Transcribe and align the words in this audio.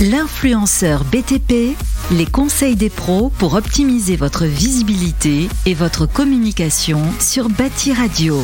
L'influenceur 0.00 1.04
BTP, 1.04 1.76
les 2.10 2.24
conseils 2.24 2.74
des 2.74 2.88
pros 2.88 3.28
pour 3.28 3.52
optimiser 3.52 4.16
votre 4.16 4.46
visibilité 4.46 5.46
et 5.66 5.74
votre 5.74 6.06
communication 6.06 7.02
sur 7.18 7.50
Bâti 7.50 7.92
Radio. 7.92 8.38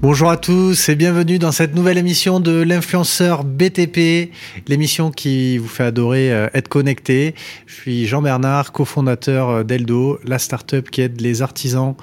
Bonjour 0.00 0.30
à 0.30 0.36
tous 0.36 0.88
et 0.88 0.96
bienvenue 0.96 1.38
dans 1.38 1.52
cette 1.52 1.76
nouvelle 1.76 1.98
émission 1.98 2.40
de 2.40 2.60
l'influenceur 2.60 3.44
BTP, 3.44 4.32
l'émission 4.66 5.12
qui 5.12 5.58
vous 5.58 5.68
fait 5.68 5.84
adorer 5.84 6.32
euh, 6.32 6.48
être 6.54 6.68
connecté. 6.68 7.36
Je 7.66 7.74
suis 7.74 8.06
Jean 8.06 8.20
Bernard, 8.20 8.72
cofondateur 8.72 9.48
euh, 9.48 9.62
d'Eldo, 9.64 10.18
la 10.24 10.40
startup 10.40 10.90
qui 10.90 11.02
aide 11.02 11.20
les 11.20 11.40
artisans 11.40 11.94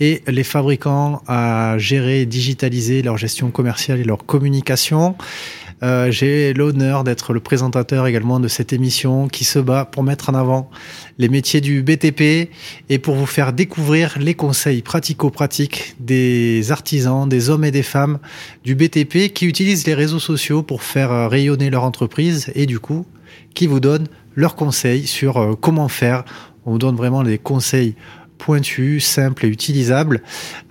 et 0.00 0.22
les 0.26 0.44
fabricants 0.44 1.22
à 1.26 1.76
gérer 1.76 2.22
et 2.22 2.26
digitaliser 2.26 3.02
leur 3.02 3.18
gestion 3.18 3.50
commerciale 3.50 3.98
et 4.00 4.04
leur 4.04 4.24
communication. 4.24 5.16
Euh, 5.82 6.10
j'ai 6.10 6.54
l'honneur 6.54 7.04
d'être 7.04 7.32
le 7.32 7.40
présentateur 7.40 8.06
également 8.06 8.40
de 8.40 8.48
cette 8.48 8.72
émission 8.72 9.28
qui 9.28 9.44
se 9.44 9.58
bat 9.58 9.84
pour 9.84 10.02
mettre 10.02 10.30
en 10.30 10.34
avant 10.34 10.70
les 11.18 11.28
métiers 11.28 11.60
du 11.60 11.82
BTP 11.82 12.50
et 12.88 12.98
pour 12.98 13.14
vous 13.14 13.26
faire 13.26 13.52
découvrir 13.52 14.18
les 14.18 14.34
conseils 14.34 14.82
pratico-pratiques 14.82 15.94
des 16.00 16.72
artisans, 16.72 17.28
des 17.28 17.50
hommes 17.50 17.64
et 17.64 17.70
des 17.70 17.82
femmes 17.82 18.18
du 18.64 18.74
BTP 18.74 19.32
qui 19.32 19.46
utilisent 19.46 19.86
les 19.86 19.94
réseaux 19.94 20.18
sociaux 20.18 20.62
pour 20.62 20.82
faire 20.82 21.12
euh, 21.12 21.28
rayonner 21.28 21.70
leur 21.70 21.84
entreprise 21.84 22.50
et 22.54 22.66
du 22.66 22.80
coup 22.80 23.06
qui 23.54 23.66
vous 23.66 23.80
donnent 23.80 24.08
leurs 24.34 24.56
conseils 24.56 25.06
sur 25.06 25.36
euh, 25.36 25.54
comment 25.60 25.88
faire. 25.88 26.24
On 26.66 26.72
vous 26.72 26.78
donne 26.78 26.96
vraiment 26.96 27.22
des 27.22 27.38
conseils 27.38 27.94
pointus, 28.38 29.04
simples 29.04 29.46
et 29.46 29.48
utilisables. 29.48 30.22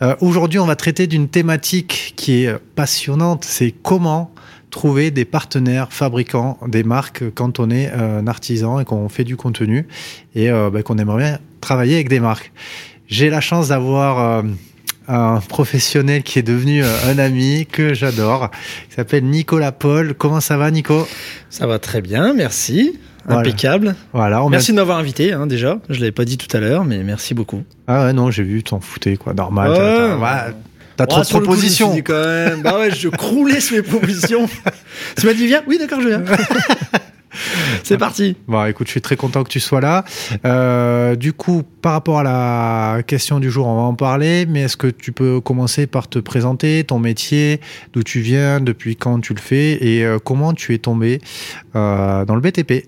Euh, 0.02 0.16
Aujourd'hui, 0.22 0.60
on 0.60 0.66
va 0.66 0.76
traiter 0.76 1.06
d'une 1.08 1.28
thématique 1.28 2.14
qui 2.16 2.44
est 2.44 2.58
passionnante, 2.76 3.44
c'est 3.44 3.72
comment 3.72 4.34
trouver 4.78 5.10
des 5.10 5.26
partenaires 5.26 5.88
fabricants 5.90 6.60
des 6.68 6.84
marques 6.84 7.24
quand 7.34 7.60
on 7.60 7.72
est 7.72 7.90
euh, 7.92 8.20
un 8.20 8.28
artisan 8.28 8.80
et 8.80 8.86
qu'on 8.86 9.10
fait 9.10 9.24
du 9.24 9.36
contenu 9.36 9.88
et 10.36 10.52
euh, 10.52 10.70
ben, 10.70 10.84
qu'on 10.84 11.00
aimerait 11.00 11.18
bien 11.18 11.40
travailler 11.62 11.96
avec 11.96 12.10
des 12.10 12.20
marques. 12.20 12.52
J'ai 13.08 13.32
la 13.32 13.42
chance 13.42 13.70
d'avoir 13.70 14.20
euh, 14.20 14.44
un 15.08 15.40
professionnel 15.40 16.22
qui 16.22 16.38
est 16.38 16.44
devenu 16.44 16.84
un 16.84 17.18
ami 17.18 17.66
que 17.66 17.96
j'adore, 17.96 18.52
qui 18.88 18.96
s'appelle 18.96 19.24
Nicolas 19.24 19.72
Paul. 19.72 20.14
Comment 20.14 20.42
ça 20.42 20.58
va 20.58 20.70
Nico? 20.70 21.08
Ça 21.50 21.66
va 21.66 21.80
très 21.80 22.02
bien, 22.02 22.36
merci. 22.36 23.00
Voilà. 23.26 23.42
Impeccable. 23.42 23.96
Voilà, 24.14 24.44
on 24.44 24.50
merci 24.50 24.74
de 24.74 24.76
m'avoir 24.76 25.00
invité, 25.00 25.34
hein, 25.34 25.48
déjà. 25.48 25.80
Je 25.90 26.00
l'avais 26.00 26.12
pas 26.12 26.24
dit 26.24 26.38
tout 26.38 26.56
à 26.56 26.60
l'heure, 26.60 26.86
mais 26.86 27.02
merci 27.04 27.34
beaucoup. 27.34 27.64
Ah 27.88 28.06
ouais, 28.06 28.14
non, 28.14 28.30
j'ai 28.30 28.44
vu, 28.44 28.62
t'en 28.62 28.80
foutais 28.80 29.18
quoi, 29.18 29.34
normal. 29.34 29.72
T'as- 30.98 31.08
trop 31.08 31.22
Oh, 31.22 31.34
de 31.36 31.40
le 31.40 31.46
coup, 31.46 31.56
je 31.56 31.62
me 31.66 31.70
suis 31.70 31.84
propositions. 31.84 31.94
dit 31.94 32.04
quand 32.04 32.14
même. 32.26 32.62
Bah 32.62 32.78
ouais, 32.80 32.92
je 32.92 33.08
croulais 33.10 33.60
sur 33.62 33.76
mes 33.78 33.82
propositions. 33.84 34.48
tu 35.20 35.26
m'as 35.26 35.34
dit 35.34 35.48
viens. 35.48 35.64
Oui, 35.68 35.78
d'accord, 35.78 36.02
je 36.02 36.08
viens. 36.10 36.24
C'est 37.84 37.98
parti. 38.00 38.36
Bon, 38.48 38.66
écoute, 38.66 38.88
je 38.88 38.92
suis 38.92 39.02
très 39.02 39.16
content 39.16 39.44
que 39.44 39.50
tu 39.50 39.60
sois 39.60 39.80
là. 39.80 40.04
Euh, 40.46 41.16
du 41.16 41.34
coup, 41.34 41.62
par 41.82 41.92
rapport 41.92 42.20
à 42.20 42.24
la 42.24 43.04
question 43.04 43.40
du 43.40 43.52
jour, 43.52 43.68
on 43.68 43.76
va 43.76 43.82
en 43.84 43.94
parler, 43.94 44.46
mais 44.48 44.62
est-ce 44.64 44.76
que 44.78 44.88
tu 44.88 45.12
peux 45.12 45.40
commencer 45.40 45.86
par 45.86 46.08
te 46.08 46.18
présenter, 46.20 46.84
ton 46.84 46.98
métier, 47.00 47.62
d'où 47.94 48.02
tu 48.02 48.22
viens, 48.22 48.60
depuis 48.60 48.96
quand 48.96 49.20
tu 49.20 49.34
le 49.36 49.40
fais 49.40 49.78
et 49.86 50.04
euh, 50.04 50.18
comment 50.24 50.54
tu 50.54 50.74
es 50.74 50.80
tombé 50.80 51.22
euh, 51.76 52.26
dans 52.26 52.34
le 52.36 52.42
BTP 52.42 52.88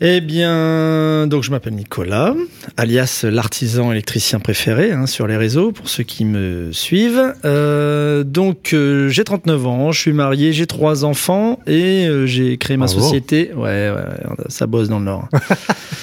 Eh 0.00 0.20
bien, 0.20 1.26
donc 1.26 1.42
je 1.42 1.50
m'appelle 1.50 1.74
Nicolas, 1.74 2.32
alias 2.76 3.24
l'artisan 3.28 3.90
électricien 3.90 4.38
préféré 4.38 4.92
hein, 4.92 5.06
sur 5.06 5.26
les 5.26 5.36
réseaux, 5.36 5.72
pour 5.72 5.88
ceux 5.88 6.04
qui 6.04 6.24
me 6.24 6.70
suivent. 6.70 7.34
Euh, 7.44 8.22
donc, 8.22 8.74
euh, 8.74 9.08
j'ai 9.08 9.24
39 9.24 9.66
ans, 9.66 9.90
je 9.90 9.98
suis 10.00 10.12
marié, 10.12 10.52
j'ai 10.52 10.68
trois 10.68 11.04
enfants 11.04 11.58
et 11.66 12.06
euh, 12.06 12.26
j'ai 12.26 12.58
créé 12.58 12.76
ma 12.76 12.86
Bravo. 12.86 13.00
société. 13.00 13.50
Ouais, 13.56 13.90
ouais, 13.90 14.44
ça 14.48 14.68
bosse 14.68 14.88
dans 14.88 15.00
le 15.00 15.06
Nord. 15.06 15.28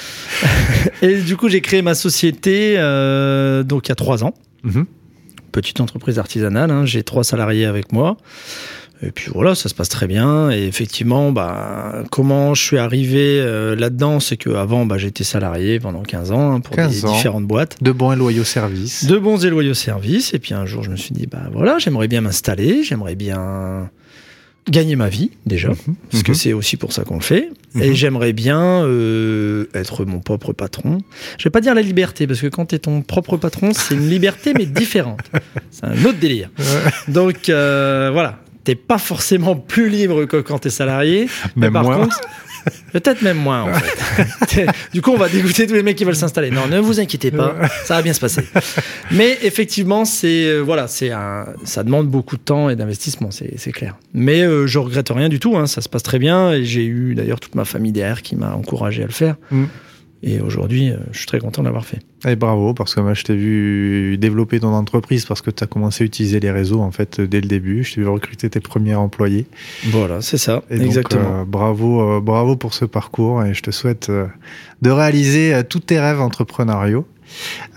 et 1.02 1.16
du 1.22 1.38
coup, 1.38 1.48
j'ai 1.48 1.62
créé 1.62 1.82
ma 1.82 1.96
société 1.96 2.74
donc 3.64 3.88
il 3.88 3.90
y 3.90 3.94
a 3.94 3.96
trois 3.96 4.26
ans. 4.26 4.34
Mhm. 4.64 4.88
Petite 5.54 5.80
entreprise 5.80 6.20
artisanale, 6.20 6.70
hein, 6.70 6.86
j'ai 6.86 7.04
trois 7.04 7.24
salariés 7.24 7.66
avec 7.66 7.94
moi. 7.94 8.18
Et 9.06 9.12
puis 9.12 9.30
voilà, 9.34 9.54
ça 9.56 9.70
se 9.70 9.74
passe 9.76 9.90
très 9.90 10.08
bien. 10.08 10.50
Et 10.52 10.64
effectivement, 10.66 11.32
bah, 11.32 12.04
comment 12.12 12.54
je 12.56 12.62
suis 12.64 12.78
arrivé 12.78 13.40
euh, 13.40 13.76
là-dedans, 13.76 14.20
c'est 14.20 14.38
que 14.38 14.50
avant, 14.52 14.86
bah, 14.86 14.98
j'étais 14.98 15.24
salarié 15.24 15.80
pendant 15.80 16.02
15 16.02 16.32
ans 16.32 16.54
hein, 16.56 16.60
pour 16.60 16.76
15 16.76 16.92
des 16.92 17.06
ans. 17.06 17.14
différentes 17.14 17.46
boîtes. 17.46 17.82
De 17.84 17.92
bons 17.92 18.12
et 18.14 18.16
loyaux 18.16 18.44
services. 18.44 19.06
De 19.06 19.18
bons 19.18 19.46
et 19.46 19.50
loyaux 19.50 19.74
services. 19.76 20.34
Et 20.34 20.40
puis 20.40 20.54
un 20.54 20.66
jour, 20.66 20.82
je 20.84 20.90
me 20.90 20.96
suis 20.96 21.14
dit, 21.14 21.28
bah 21.28 21.44
voilà, 21.54 21.78
j'aimerais 21.78 22.08
bien 22.08 22.22
m'installer, 22.22 22.84
j'aimerais 22.84 23.16
bien 23.16 23.90
gagner 24.68 24.96
ma 24.96 25.10
vie 25.10 25.30
déjà, 25.46 25.70
parce 26.10 26.24
que 26.24 26.32
Mhm. 26.32 26.36
c'est 26.36 26.54
aussi 26.54 26.76
pour 26.76 26.92
ça 26.92 27.04
qu'on 27.04 27.18
le 27.18 27.22
fait. 27.22 27.52
Mhm. 27.76 27.82
Et 27.84 27.94
j'aimerais 27.94 28.34
bien 28.34 28.84
euh, 28.84 29.66
être 29.76 30.06
mon 30.06 30.20
propre 30.20 30.54
patron. 30.54 30.98
Je 31.38 31.44
vais 31.44 31.52
pas 31.52 31.62
dire 31.62 31.76
la 31.76 31.84
liberté, 31.84 32.26
parce 32.26 32.42
que 32.42 32.48
quand 32.48 32.66
tu 32.68 32.76
es 32.76 32.80
ton 32.80 33.04
propre 33.04 33.38
patron, 33.38 33.74
c'est 33.74 33.94
une 33.94 34.10
liberté, 34.10 34.54
mais 34.58 34.66
différente. 34.66 35.20
C'est 35.70 35.86
un 35.86 35.94
autre 36.06 36.18
délire. 36.20 36.50
Donc 37.08 37.50
euh, 37.50 38.10
voilà, 38.12 38.40
t'es 38.66 38.76
pas 38.76 38.98
forcément 38.98 39.56
plus 39.56 39.88
libre 39.90 40.26
que 40.26 40.38
quand 40.38 40.60
t'es 40.60 40.70
salarié. 40.70 41.30
mais 41.56 41.68
Même 41.68 41.74
par 41.74 41.84
moins. 41.84 41.98
contre, 42.00 42.20
peut-être 42.92 43.22
même 43.22 43.38
moins 43.38 43.64
en 43.64 43.74
fait. 43.74 44.68
du 44.94 45.02
coup, 45.02 45.12
on 45.12 45.18
va 45.18 45.30
dégoûter 45.30 45.68
tous 45.68 45.76
les 45.76 45.84
mecs 45.84 45.96
qui 45.96 46.04
veulent 46.04 46.16
s'installer. 46.16 46.50
Non, 46.50 46.68
ne 46.68 46.80
vous 46.80 47.00
inquiétez 47.00 47.32
pas, 47.32 47.56
ça 47.86 47.96
va 47.96 48.02
bien 48.02 48.12
se 48.14 48.20
passer. 48.20 48.44
Mais 49.12 49.38
effectivement, 49.44 50.04
c'est 50.04 50.48
euh, 50.48 50.60
voilà, 50.62 50.88
c'est 50.88 51.12
un, 51.12 51.46
ça 51.64 51.84
demande 51.84 52.08
beaucoup 52.10 52.36
de 52.38 52.42
temps 52.42 52.70
et 52.70 52.76
d'investissement, 52.76 53.32
c'est 53.32 53.54
c'est 53.58 53.72
clair. 53.72 53.96
Mais 54.14 54.42
euh, 54.42 54.68
je 54.68 54.80
regrette 54.80 55.10
rien 55.10 55.30
du 55.30 55.40
tout, 55.40 55.56
hein, 55.56 55.68
ça 55.68 55.82
se 55.82 55.88
passe 55.88 56.04
très 56.04 56.20
bien. 56.20 56.52
Et 56.52 56.66
j'ai 56.66 56.86
eu 56.86 57.16
d'ailleurs 57.16 57.40
toute 57.40 57.56
ma 57.56 57.66
famille 57.66 57.92
derrière 57.92 58.22
qui 58.24 58.36
m'a 58.36 58.54
encouragé 58.54 59.04
à 59.04 59.06
le 59.06 59.14
faire. 59.14 59.36
Mm. 59.52 59.66
Et 60.28 60.42
aujourd'hui, 60.42 60.90
euh, 60.90 60.98
je 61.12 61.20
suis 61.20 61.28
très 61.28 61.38
content 61.38 61.62
de 61.62 61.68
l'avoir 61.68 61.86
fait. 61.86 62.00
Et 62.28 62.36
bravo, 62.36 62.74
parce 62.74 62.96
que 62.96 63.00
moi, 63.00 63.14
je 63.14 63.24
t'ai 63.24 63.36
vu 63.36 64.18
développer 64.18 64.60
ton 64.60 64.74
entreprise 64.74 65.26
parce 65.26 65.44
que 65.44 65.52
tu 65.52 65.64
as 65.64 65.68
commencé 65.68 66.04
à 66.04 66.08
utiliser 66.08 66.40
les 66.40 66.50
réseaux 66.50 66.82
en 66.82 66.90
fait 66.92 67.22
dès 67.22 67.42
le 67.42 67.48
début. 67.48 67.84
Je 67.84 67.94
t'ai 67.94 68.02
vu 68.02 68.08
recruter 68.08 68.50
tes 68.50 68.60
premiers 68.60 68.96
employés. 68.96 69.46
Voilà, 69.86 70.22
c'est 70.22 70.40
ça, 70.40 70.64
Et 70.72 70.78
donc, 70.78 70.88
exactement. 70.88 71.42
euh, 71.42 71.46
bravo, 71.46 72.02
euh, 72.02 72.22
bravo 72.22 72.56
pour 72.56 72.74
ce 72.74 72.86
parcours 72.86 73.44
et 73.44 73.54
je 73.54 73.62
te 73.62 73.70
souhaite 73.70 74.10
euh, 74.10 74.26
de 74.82 74.90
réaliser 74.90 75.62
tous 75.70 75.82
tes 75.82 76.00
rêves 76.00 76.20
entrepreneuriaux. 76.20 77.06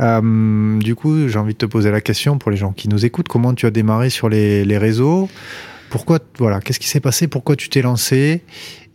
Du 0.00 0.94
coup, 0.94 1.28
j'ai 1.28 1.38
envie 1.38 1.53
de 1.53 1.58
te 1.58 1.66
poser 1.66 1.91
la 1.91 2.00
question 2.00 2.38
pour 2.38 2.50
les 2.50 2.56
gens 2.56 2.72
qui 2.72 2.88
nous 2.88 3.04
écoutent. 3.04 3.28
Comment 3.28 3.53
tu 3.53 3.66
as 3.66 3.70
démarré 3.70 4.08
sur 4.08 4.31
les, 4.31 4.64
les 4.64 4.78
réseaux? 4.78 5.28
Pourquoi, 5.91 6.19
voilà, 6.38 6.60
qu'est-ce 6.60 6.81
qui 6.81 6.88
s'est 6.88 7.00
passé? 7.00 7.28
Pourquoi 7.28 7.56
tu 7.56 7.69
t'es 7.69 7.82
lancé? 7.82 8.42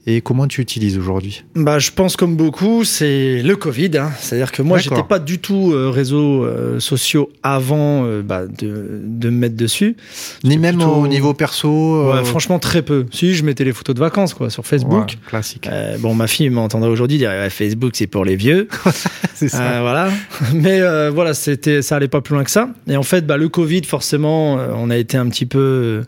Et 0.05 0.19
comment 0.19 0.47
tu 0.47 0.59
utilises 0.59 0.97
aujourd'hui 0.97 1.45
Bah, 1.55 1.79
je 1.79 1.89
pense 1.91 2.17
comme 2.17 2.35
beaucoup, 2.35 2.83
c'est 2.83 3.41
le 3.41 3.55
Covid. 3.55 3.91
hein. 3.97 4.11
C'est-à-dire 4.19 4.51
que 4.51 4.61
moi, 4.61 4.77
j'étais 4.77 5.01
pas 5.03 5.17
du 5.19 5.39
tout 5.39 5.71
euh, 5.71 5.89
réseaux 5.89 6.43
euh, 6.43 6.77
sociaux 6.81 7.31
avant 7.41 8.03
euh, 8.03 8.21
bah, 8.21 8.45
de, 8.45 8.99
de 9.01 9.29
me 9.29 9.37
mettre 9.37 9.55
dessus. 9.55 9.95
Ni 10.43 10.57
même 10.57 10.75
plutôt- 10.75 10.91
au 10.91 11.07
niveau 11.07 11.33
perso 11.33 11.69
Ouais, 12.11 12.17
euh, 12.17 12.23
franchement, 12.25 12.59
très 12.59 12.81
peu. 12.81 13.05
Si, 13.11 13.33
je 13.33 13.45
mettais 13.45 13.63
les 13.63 13.71
photos 13.71 13.95
de 13.95 14.01
vacances 14.01 14.33
quoi 14.33 14.49
sur 14.49 14.65
Facebook. 14.65 14.91
ouais, 15.07 15.17
Classique. 15.29 15.69
Bon, 15.99 16.13
ma 16.13 16.27
fille 16.27 16.49
m'entendra 16.49 16.89
aujourd'hui 16.89 17.17
dire 17.17 17.31
Facebook, 17.49 17.93
c'est 17.95 18.07
pour 18.07 18.25
les 18.25 18.35
vieux. 18.35 18.67
C'est 19.35 19.47
ça. 19.47 19.79
Voilà. 19.81 20.09
Mais 20.53 20.81
voilà, 21.11 21.33
c'était, 21.33 21.81
ça 21.81 21.95
allait 21.95 22.09
pas 22.09 22.19
plus 22.19 22.33
loin 22.35 22.43
que 22.43 22.51
ça. 22.51 22.69
Et 22.87 22.97
en 22.97 23.03
fait, 23.03 23.25
bah, 23.25 23.37
le 23.37 23.47
Covid, 23.47 23.83
forcément, 23.85 24.55
on 24.55 24.89
a 24.89 24.97
été 24.97 25.15
un 25.15 25.29
petit 25.29 25.45
peu, 25.45 26.01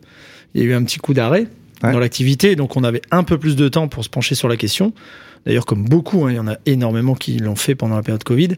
il 0.54 0.62
y 0.62 0.66
a 0.66 0.68
eu 0.68 0.74
un 0.74 0.84
petit 0.84 0.98
coup 1.00 1.14
d'arrêt 1.14 1.48
Ouais. 1.86 1.94
dans 1.94 2.00
l'activité, 2.00 2.56
donc 2.56 2.78
on 2.78 2.84
avait 2.84 3.02
un 3.12 3.24
peu 3.24 3.38
plus 3.38 3.56
de 3.56 3.68
temps 3.68 3.88
pour 3.88 4.04
se 4.04 4.10
pencher 4.10 4.36
sur 4.36 4.48
la 4.48 4.58
question. 4.58 4.94
D'ailleurs, 5.46 5.66
comme 5.66 5.86
beaucoup, 5.86 6.26
hein, 6.26 6.32
il 6.32 6.36
y 6.36 6.40
en 6.40 6.48
a 6.48 6.58
énormément 6.66 7.14
qui 7.14 7.38
l'ont 7.38 7.56
fait 7.56 7.76
pendant 7.76 7.96
la 7.96 8.02
période 8.02 8.24
Covid. 8.24 8.50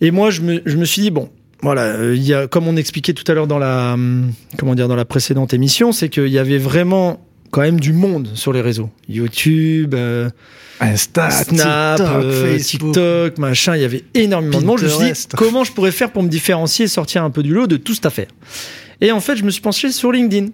Et 0.00 0.10
moi, 0.10 0.30
je 0.30 0.40
me, 0.42 0.62
je 0.64 0.76
me 0.76 0.84
suis 0.84 1.02
dit 1.02 1.10
bon. 1.10 1.30
Voilà, 1.62 1.82
euh, 1.82 2.16
il 2.16 2.22
y 2.24 2.34
a, 2.34 2.48
comme 2.48 2.66
on 2.66 2.76
expliquait 2.76 3.12
tout 3.12 3.24
à 3.30 3.34
l'heure 3.34 3.46
dans 3.46 3.58
la, 3.58 3.92
hum, 3.94 4.32
comment 4.58 4.74
dire, 4.74 4.88
dans 4.88 4.96
la 4.96 5.04
précédente 5.04 5.54
émission, 5.54 5.92
c'est 5.92 6.08
qu'il 6.08 6.26
y 6.26 6.38
avait 6.38 6.58
vraiment 6.58 7.24
quand 7.52 7.60
même 7.60 7.78
du 7.78 7.92
monde 7.92 8.28
sur 8.34 8.52
les 8.52 8.60
réseaux. 8.60 8.90
YouTube, 9.08 9.94
euh, 9.94 10.28
Insta, 10.80 11.30
Snap, 11.30 11.98
TikTok, 11.98 12.24
euh. 12.24 12.58
TikTok, 12.58 13.38
machin, 13.38 13.76
il 13.76 13.82
y 13.82 13.84
avait 13.84 14.02
énormément 14.14 14.60
de 14.60 14.66
monde. 14.66 14.78
Je 14.78 14.86
me 14.86 14.88
suis 14.88 14.98
dit, 14.98 15.04
Pinterest. 15.04 15.34
comment 15.36 15.62
je 15.62 15.70
pourrais 15.70 15.92
faire 15.92 16.10
pour 16.10 16.24
me 16.24 16.28
différencier 16.28 16.86
et 16.86 16.88
sortir 16.88 17.22
un 17.22 17.30
peu 17.30 17.44
du 17.44 17.54
lot 17.54 17.68
de 17.68 17.76
tout 17.76 17.94
cette 17.94 18.06
affaire? 18.06 18.28
Et 19.00 19.12
en 19.12 19.20
fait, 19.20 19.36
je 19.36 19.44
me 19.44 19.50
suis 19.50 19.62
penché 19.62 19.92
sur 19.92 20.10
LinkedIn. 20.10 20.48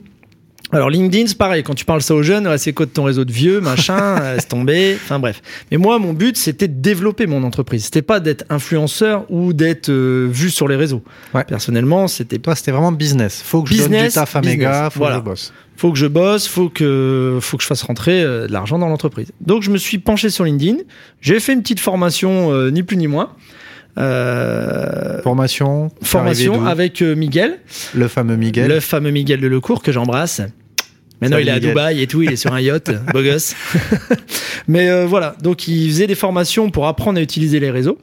Alors 0.70 0.90
LinkedIn, 0.90 1.26
c'est 1.28 1.38
pareil, 1.38 1.62
quand 1.62 1.74
tu 1.74 1.86
parles 1.86 2.02
ça 2.02 2.14
aux 2.14 2.22
jeunes, 2.22 2.46
ouais, 2.46 2.58
c'est 2.58 2.74
quoi 2.74 2.84
de 2.84 2.90
ton 2.90 3.04
réseau 3.04 3.24
de 3.24 3.32
vieux, 3.32 3.60
machin, 3.60 3.96
euh, 4.22 4.34
laisse 4.34 4.48
tomber, 4.48 4.96
enfin 5.02 5.18
bref. 5.18 5.40
Mais 5.70 5.78
moi, 5.78 5.98
mon 5.98 6.12
but, 6.12 6.36
c'était 6.36 6.68
de 6.68 6.78
développer 6.80 7.26
mon 7.26 7.42
entreprise. 7.42 7.84
C'était 7.84 8.02
pas 8.02 8.20
d'être 8.20 8.44
influenceur 8.50 9.24
ou 9.30 9.54
d'être 9.54 9.88
euh, 9.88 10.28
vu 10.30 10.50
sur 10.50 10.68
les 10.68 10.76
réseaux. 10.76 11.02
Ouais. 11.34 11.44
Personnellement, 11.44 12.06
c'était 12.06 12.38
Toi, 12.38 12.54
c'était 12.54 12.72
vraiment 12.72 12.92
business. 12.92 13.40
Faut 13.42 13.62
que 13.62 13.70
je 13.70 13.78
donne 13.78 13.86
du 13.86 13.92
Business, 13.94 14.14
taf 14.14 14.36
à 14.36 14.40
mes 14.42 14.48
business. 14.48 14.60
gars, 14.68 14.90
faut 14.90 14.98
Voilà. 15.00 15.16
que 15.16 15.20
je 15.22 15.24
bosse. 15.24 15.52
faut 15.76 15.90
que 15.92 15.98
je 15.98 16.06
bosse, 16.06 16.46
faut 16.46 16.68
que, 16.68 17.38
faut 17.40 17.56
que 17.56 17.62
je 17.62 17.68
fasse 17.68 17.82
rentrer 17.82 18.22
euh, 18.22 18.46
de 18.46 18.52
l'argent 18.52 18.78
dans 18.78 18.88
l'entreprise. 18.88 19.32
Donc 19.40 19.62
je 19.62 19.70
me 19.70 19.78
suis 19.78 19.96
penché 19.98 20.28
sur 20.28 20.44
LinkedIn, 20.44 20.78
j'ai 21.22 21.40
fait 21.40 21.54
une 21.54 21.62
petite 21.62 21.80
formation, 21.80 22.52
euh, 22.52 22.70
ni 22.70 22.82
plus 22.82 22.98
ni 22.98 23.06
moins. 23.06 23.30
Euh, 23.98 25.20
Formation. 25.22 25.90
formation 26.02 26.66
avec 26.66 27.02
euh, 27.02 27.14
Miguel, 27.14 27.58
le 27.94 28.08
fameux 28.08 28.36
Miguel. 28.36 28.68
le 28.68 28.80
fameux 28.80 29.10
Miguel 29.10 29.40
de 29.40 29.48
Lecourt 29.48 29.82
que 29.82 29.92
j'embrasse. 29.92 30.40
Maintenant, 31.20 31.38
il 31.38 31.48
est 31.48 31.52
à. 31.52 31.58
Dubaï 31.58 32.00
et 32.00 32.06
tout, 32.06 32.22
il 32.22 32.32
est 32.32 32.36
sur 32.36 32.52
un 32.52 32.60
yacht, 32.60 32.90
beau 33.12 33.22
gosse. 33.22 33.54
Mais 34.68 34.88
euh, 34.88 35.06
voilà, 35.06 35.34
donc 35.42 35.66
il 35.66 35.88
faisait 35.90 36.06
des 36.06 36.14
formations 36.14 36.70
pour 36.70 36.86
apprendre 36.86 37.18
à 37.18 37.22
utiliser 37.22 37.58
les 37.58 37.70
réseaux. 37.70 37.98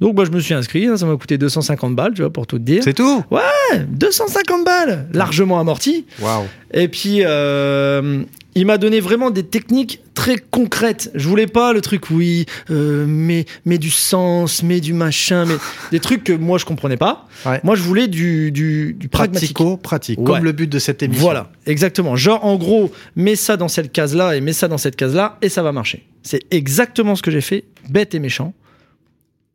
Donc 0.00 0.14
moi, 0.14 0.24
je 0.24 0.30
me 0.30 0.38
suis 0.38 0.54
inscrit, 0.54 0.86
hein, 0.86 0.96
ça 0.96 1.06
m'a 1.06 1.16
coûté 1.16 1.36
250 1.38 1.96
balles, 1.96 2.14
tu 2.14 2.22
vois, 2.22 2.32
pour 2.32 2.46
tout 2.46 2.58
te 2.58 2.62
dire. 2.62 2.84
C'est 2.84 2.94
tout? 2.94 3.24
250 3.88 4.64
balles, 4.64 5.08
largement 5.12 5.58
amorti. 5.58 6.06
Waouh. 6.20 6.44
Et 6.72 6.86
puis, 6.88 7.22
euh, 7.24 8.22
il 8.54 8.66
m'a 8.66 8.78
donné 8.78 9.00
vraiment 9.00 9.30
des 9.30 9.42
techniques 9.44 10.00
très 10.14 10.36
concrètes. 10.38 11.10
Je 11.14 11.28
voulais 11.28 11.46
pas 11.46 11.72
le 11.72 11.80
truc, 11.80 12.10
oui, 12.10 12.46
euh, 12.70 13.04
mais, 13.08 13.46
mais 13.64 13.78
du 13.78 13.90
sens, 13.90 14.62
mais 14.62 14.80
du 14.80 14.92
machin, 14.92 15.44
mais 15.46 15.54
des 15.92 16.00
trucs 16.00 16.24
que 16.24 16.32
moi 16.32 16.58
je 16.58 16.64
comprenais 16.64 16.96
pas. 16.96 17.26
Ouais. 17.46 17.60
Moi, 17.62 17.74
je 17.76 17.82
voulais 17.82 18.08
du, 18.08 18.50
du, 18.52 18.94
du 18.98 19.08
pragmatique. 19.08 19.54
Pratico-pratique, 19.54 20.18
Ouais. 20.18 20.24
comme 20.26 20.44
le 20.44 20.52
but 20.52 20.68
de 20.68 20.78
cette 20.78 21.02
émission. 21.02 21.22
Voilà, 21.24 21.50
exactement. 21.66 22.16
Genre, 22.16 22.44
en 22.44 22.56
gros, 22.56 22.90
mets 23.16 23.36
ça 23.36 23.56
dans 23.56 23.68
cette 23.68 23.92
case-là 23.92 24.36
et 24.36 24.40
mets 24.40 24.52
ça 24.52 24.68
dans 24.68 24.78
cette 24.78 24.96
case-là 24.96 25.38
et 25.42 25.48
ça 25.48 25.62
va 25.62 25.72
marcher. 25.72 26.06
C'est 26.22 26.42
exactement 26.50 27.14
ce 27.16 27.22
que 27.22 27.30
j'ai 27.30 27.40
fait, 27.40 27.64
bête 27.88 28.14
et 28.14 28.18
méchant. 28.18 28.52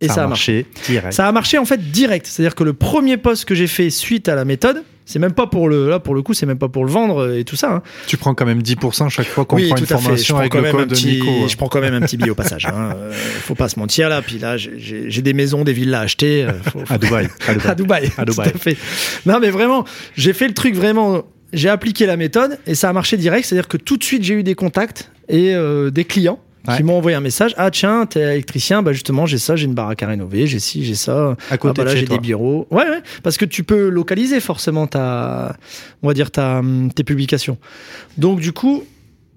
Et 0.02 0.08
ça, 0.10 0.24
a 0.26 0.28
marché. 0.28 0.66
Direct. 0.88 1.14
Ça 1.14 1.28
a 1.28 1.32
marché 1.32 1.58
en 1.58 1.66
fait 1.66 1.92
direct. 1.92 2.26
C'est-à-dire 2.28 2.54
que 2.56 2.64
le 2.64 2.74
premier 2.74 3.18
post 3.18 3.46
que 3.46 3.56
j'ai 3.56 3.68
fait 3.68 3.90
suite 3.90 4.28
à 4.28 4.36
la 4.36 4.44
méthode, 4.44 4.84
c'est 5.06 5.20
même 5.20 5.32
pas 5.34 5.48
pour 5.48 5.70
le, 5.70 5.88
là 5.90 6.00
pour 6.00 6.16
le 6.16 6.22
coup, 6.22 6.34
c'est 6.34 6.46
même 6.46 6.58
pas 6.58 6.68
pour 6.68 6.84
le 6.84 6.92
vendre 6.92 7.34
et 7.34 7.44
tout 7.46 7.56
ça. 7.56 7.72
hein. 7.76 7.82
Tu 8.08 8.18
prends 8.18 8.34
quand 8.34 8.46
même 8.46 8.62
10% 8.62 9.10
chaque 9.10 9.28
fois 9.28 9.46
qu'on 9.46 9.56
oui, 9.56 9.68
prend 9.68 9.76
tout 9.76 9.82
une 9.84 9.88
formation 9.88 10.38
avec 10.38 10.54
le 10.54 10.70
code 10.72 10.90
de 10.90 10.96
Nico. 10.96 11.28
hein. 11.30 11.48
je 11.48 11.56
prends 11.56 11.68
quand 11.70 11.80
même 11.80 11.94
un 11.94 12.02
petit 12.02 12.18
billet 12.18 12.32
au 12.32 12.36
passage. 12.36 12.66
Hein. 12.66 12.94
Euh, 12.96 13.12
faut 13.14 13.56
pas 13.56 13.70
se 13.70 13.80
mentir 13.80 14.10
là. 14.10 14.22
Puis 14.22 14.38
là, 14.40 14.58
j'ai- 14.58 15.22
des 15.22 15.34
maisons, 15.34 15.64
des 15.64 15.74
villas 15.74 16.00
à 16.02 16.04
acheter. 16.04 16.44
euh, 16.44 16.52
faut- 16.64 16.80
faut- 16.86 16.94
À 16.94 16.98
Dubaï. 16.98 17.30
À 17.48 17.54
Dubaï. 17.76 18.12
à 18.18 18.26
Dubaï. 18.26 18.48
À 18.48 18.52
tout 18.52 18.56
à 18.58 18.60
fait. 18.60 18.78
Non, 19.26 19.40
mais 19.40 19.50
vraiment, 19.50 19.86
j'ai 20.18 20.34
fait 20.34 20.48
le 20.48 20.54
truc 20.54 20.76
vraiment. 20.76 21.24
J'ai 21.54 21.70
appliqué 21.70 22.06
la 22.06 22.18
méthode 22.18 22.58
et 22.68 22.76
ça 22.76 22.90
a 22.90 22.94
marché 22.94 23.16
direct. 23.16 23.46
C'est-à-dire 23.46 23.70
que 23.70 23.78
tout 23.78 23.96
de 23.96 24.04
suite, 24.04 24.24
j'ai 24.24 24.34
eu 24.34 24.44
des 24.44 24.56
contacts 24.56 25.10
et 25.30 25.56
euh, 25.56 25.90
des 25.90 26.04
clients 26.04 26.40
Ouais. 26.68 26.78
qui 26.78 26.84
m'ont 26.84 26.98
envoyé 26.98 27.16
un 27.16 27.22
message. 27.22 27.54
Ah 27.58 27.70
tiens, 27.72 28.06
t'es 28.06 28.22
électricien, 28.22 28.82
bah 28.82 28.94
justement, 28.94 29.26
j'ai 29.26 29.38
ça, 29.38 29.56
j'ai 29.56 29.66
une 29.66 29.74
baraque 29.74 30.02
à 30.04 30.08
rénover, 30.08 30.48
j'ai 30.48 30.60
ci, 30.60 30.84
j'ai 30.84 30.96
ça. 30.96 31.36
À 31.52 31.58
côté 31.58 31.82
ah, 31.82 31.84
bah 31.84 31.90
de 31.92 31.96
là, 31.96 32.02
j'ai 32.02 32.08
des 32.08 32.20
bureaux. 32.20 32.68
Ouais, 32.72 32.90
ouais, 32.90 33.02
parce 33.24 33.38
que 33.38 33.46
tu 33.46 33.64
peux 33.64 33.90
localiser 33.90 34.40
forcément 34.40 34.88
ta, 34.88 35.56
on 36.02 36.08
va 36.08 36.14
dire 36.14 36.32
ta, 36.32 36.62
tes 36.96 37.04
publications. 37.04 37.58
Donc 38.18 38.40
du 38.40 38.52
coup, 38.52 38.84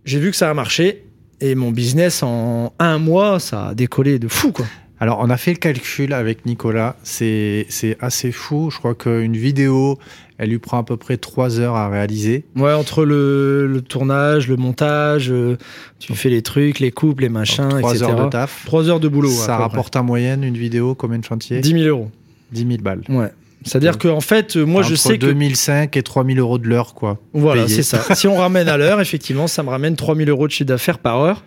j'ai 0.04 0.18
vu 0.18 0.30
que 0.30 0.36
ça 0.36 0.50
a 0.50 0.54
marché 0.54 1.04
et 1.40 1.54
mon 1.54 1.70
business 1.70 2.22
en 2.22 2.72
un 2.78 2.98
mois, 2.98 3.40
ça 3.40 3.68
a 3.68 3.74
décollé 3.74 4.18
de 4.18 4.28
fou 4.28 4.52
quoi. 4.52 4.66
Alors, 5.00 5.18
on 5.20 5.30
a 5.30 5.36
fait 5.36 5.52
le 5.52 5.58
calcul 5.58 6.12
avec 6.12 6.44
Nicolas. 6.44 6.96
C'est 7.02 7.66
c'est 7.68 7.96
assez 8.00 8.32
fou. 8.32 8.70
Je 8.70 8.78
crois 8.78 8.94
qu'une 8.94 9.36
vidéo, 9.36 9.98
elle 10.38 10.50
lui 10.50 10.58
prend 10.58 10.78
à 10.78 10.82
peu 10.82 10.96
près 10.96 11.16
3 11.16 11.60
heures 11.60 11.76
à 11.76 11.88
réaliser. 11.88 12.44
Ouais, 12.56 12.72
entre 12.72 13.04
le, 13.04 13.66
le 13.66 13.80
tournage, 13.82 14.48
le 14.48 14.56
montage, 14.56 15.30
euh, 15.30 15.56
tu 15.98 16.14
fais 16.14 16.30
les 16.30 16.42
trucs, 16.42 16.80
les 16.80 16.90
coupes, 16.90 17.20
les 17.20 17.28
machins, 17.28 17.68
3 17.68 17.94
etc. 17.94 18.10
heures 18.10 18.24
de 18.24 18.30
taf. 18.30 18.64
Trois 18.66 18.88
heures 18.88 19.00
de 19.00 19.08
boulot. 19.08 19.30
ça 19.30 19.56
rapporte 19.56 19.94
en 19.96 20.02
moyenne 20.04 20.42
une 20.42 20.56
vidéo, 20.56 20.94
combien 20.94 21.18
de 21.18 21.24
chantiers? 21.24 21.60
Près. 21.60 21.70
10 21.70 21.82
000 21.84 21.88
euros. 21.88 22.10
10 22.52 22.66
000 22.66 22.82
balles. 22.82 23.02
Ouais. 23.08 23.30
C'est-à-dire 23.64 23.98
qu'en 23.98 24.20
fait, 24.20 24.56
euh, 24.56 24.64
moi, 24.64 24.82
je 24.82 24.94
sais 24.94 25.18
que 25.18 25.26
2005 25.26 25.96
et 25.96 26.02
3000 26.02 26.38
euros 26.38 26.58
de 26.58 26.68
l'heure, 26.68 26.94
quoi. 26.94 27.18
Voilà, 27.32 27.68
c'est 27.68 27.82
ça. 27.82 28.14
si 28.14 28.26
on 28.26 28.36
ramène 28.36 28.68
à 28.68 28.76
l'heure, 28.76 29.00
effectivement, 29.00 29.46
ça 29.46 29.62
me 29.62 29.70
ramène 29.70 29.96
3000 29.96 30.28
euros 30.28 30.46
de 30.46 30.52
chiffre 30.52 30.68
d'affaires 30.68 30.98
par 30.98 31.20
heure 31.20 31.44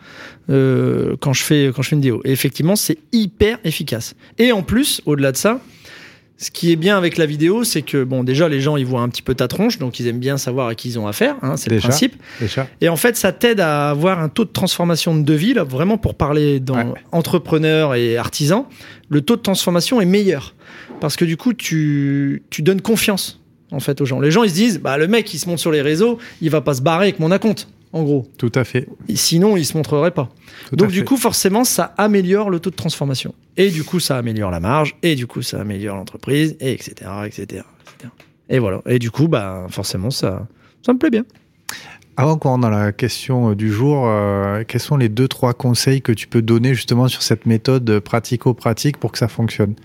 euh, 0.50 1.16
quand, 1.19 1.34
je 1.34 1.44
fais, 1.44 1.72
quand 1.74 1.81
je 1.81 1.90
fais 1.90 1.96
une 1.96 2.02
vidéo. 2.02 2.22
Et 2.25 2.31
effectivement, 2.31 2.75
c'est 2.75 2.98
hyper 3.12 3.60
efficace. 3.63 4.16
Et 4.38 4.52
en 4.52 4.62
plus, 4.62 5.02
au-delà 5.06 5.31
de 5.31 5.38
ça, 5.38 5.60
ce 6.43 6.49
qui 6.49 6.71
est 6.71 6.75
bien 6.75 6.97
avec 6.97 7.17
la 7.17 7.27
vidéo, 7.27 7.63
c'est 7.63 7.83
que, 7.83 8.03
bon, 8.03 8.23
déjà, 8.23 8.49
les 8.49 8.61
gens, 8.61 8.75
ils 8.75 8.85
voient 8.85 9.01
un 9.01 9.09
petit 9.09 9.21
peu 9.21 9.35
ta 9.35 9.47
tronche, 9.47 9.77
donc 9.77 9.99
ils 9.99 10.07
aiment 10.07 10.17
bien 10.19 10.38
savoir 10.38 10.67
à 10.69 10.75
qui 10.75 10.89
ils 10.89 10.97
ont 10.97 11.05
affaire, 11.07 11.35
hein, 11.43 11.55
c'est 11.55 11.69
le 11.69 11.77
principe. 11.77 12.15
Déjà. 12.39 12.67
Et 12.81 12.89
en 12.89 12.95
fait, 12.95 13.15
ça 13.15 13.31
t'aide 13.31 13.59
à 13.59 13.91
avoir 13.91 14.19
un 14.19 14.27
taux 14.27 14.43
de 14.45 14.49
transformation 14.49 15.15
de 15.15 15.21
devis, 15.21 15.53
là, 15.53 15.63
vraiment 15.63 15.99
pour 15.99 16.15
parler 16.15 16.59
dans 16.59 16.75
Ouais. 16.77 16.85
entrepreneur 17.11 17.93
et 17.93 18.17
artisan, 18.17 18.67
le 19.09 19.21
taux 19.21 19.35
de 19.35 19.41
transformation 19.41 20.01
est 20.01 20.05
meilleur. 20.05 20.55
Parce 20.99 21.15
que 21.15 21.25
du 21.25 21.38
coup, 21.38 21.53
tu, 21.53 22.41
tu 22.49 22.63
donnes 22.63 22.81
confiance, 22.81 23.39
en 23.71 23.79
fait, 23.79 24.01
aux 24.01 24.05
gens. 24.05 24.19
Les 24.19 24.31
gens, 24.31 24.43
ils 24.43 24.49
se 24.49 24.55
disent, 24.55 24.79
bah, 24.79 24.97
le 24.97 25.07
mec, 25.07 25.31
il 25.33 25.38
se 25.38 25.47
monte 25.47 25.59
sur 25.59 25.71
les 25.71 25.81
réseaux, 25.81 26.17
il 26.41 26.49
va 26.49 26.61
pas 26.61 26.73
se 26.73 26.81
barrer 26.81 27.05
avec 27.05 27.19
mon 27.19 27.29
acompte, 27.31 27.67
en 27.93 28.03
gros. 28.03 28.27
Tout 28.38 28.51
à 28.55 28.63
fait. 28.63 28.88
Sinon, 29.15 29.57
il 29.57 29.65
se 29.65 29.75
montrerait 29.75 30.11
pas. 30.11 30.29
Tout 30.69 30.75
Donc, 30.75 30.91
du 30.91 31.03
coup, 31.03 31.17
forcément, 31.17 31.63
ça 31.63 31.93
améliore 31.97 32.49
le 32.49 32.59
taux 32.59 32.69
de 32.69 32.75
transformation. 32.75 33.33
Et 33.57 33.69
du 33.69 33.83
coup, 33.83 33.99
ça 33.99 34.17
améliore 34.17 34.51
la 34.51 34.59
marge, 34.59 34.95
et 35.03 35.15
du 35.15 35.27
coup, 35.27 35.41
ça 35.41 35.59
améliore 35.59 35.97
l'entreprise, 35.97 36.55
et 36.59 36.71
etc., 36.71 36.93
etc., 37.25 37.43
etc. 37.43 37.63
Et 38.49 38.59
voilà. 38.59 38.81
Et 38.85 38.99
du 38.99 39.11
coup, 39.11 39.27
bah, 39.27 39.67
forcément, 39.69 40.09
ça, 40.09 40.47
ça 40.85 40.93
me 40.93 40.99
plaît 40.99 41.09
bien. 41.09 41.25
Avant 42.17 42.38
qu'on 42.38 42.49
rentre 42.49 42.61
dans 42.61 42.69
la 42.69 42.91
question 42.91 43.51
euh, 43.51 43.55
du 43.55 43.71
jour, 43.71 44.03
euh, 44.05 44.63
quels 44.67 44.81
sont 44.81 44.97
les 44.97 45.09
deux 45.09 45.27
trois 45.27 45.53
conseils 45.53 46.01
que 46.01 46.11
tu 46.11 46.27
peux 46.27 46.41
donner 46.41 46.73
justement 46.75 47.07
sur 47.07 47.21
cette 47.21 47.45
méthode 47.45 47.89
euh, 47.89 48.01
pratico-pratique 48.01 48.97
pour 48.97 49.11
que 49.11 49.17
ça 49.17 49.29
fonctionne? 49.29 49.75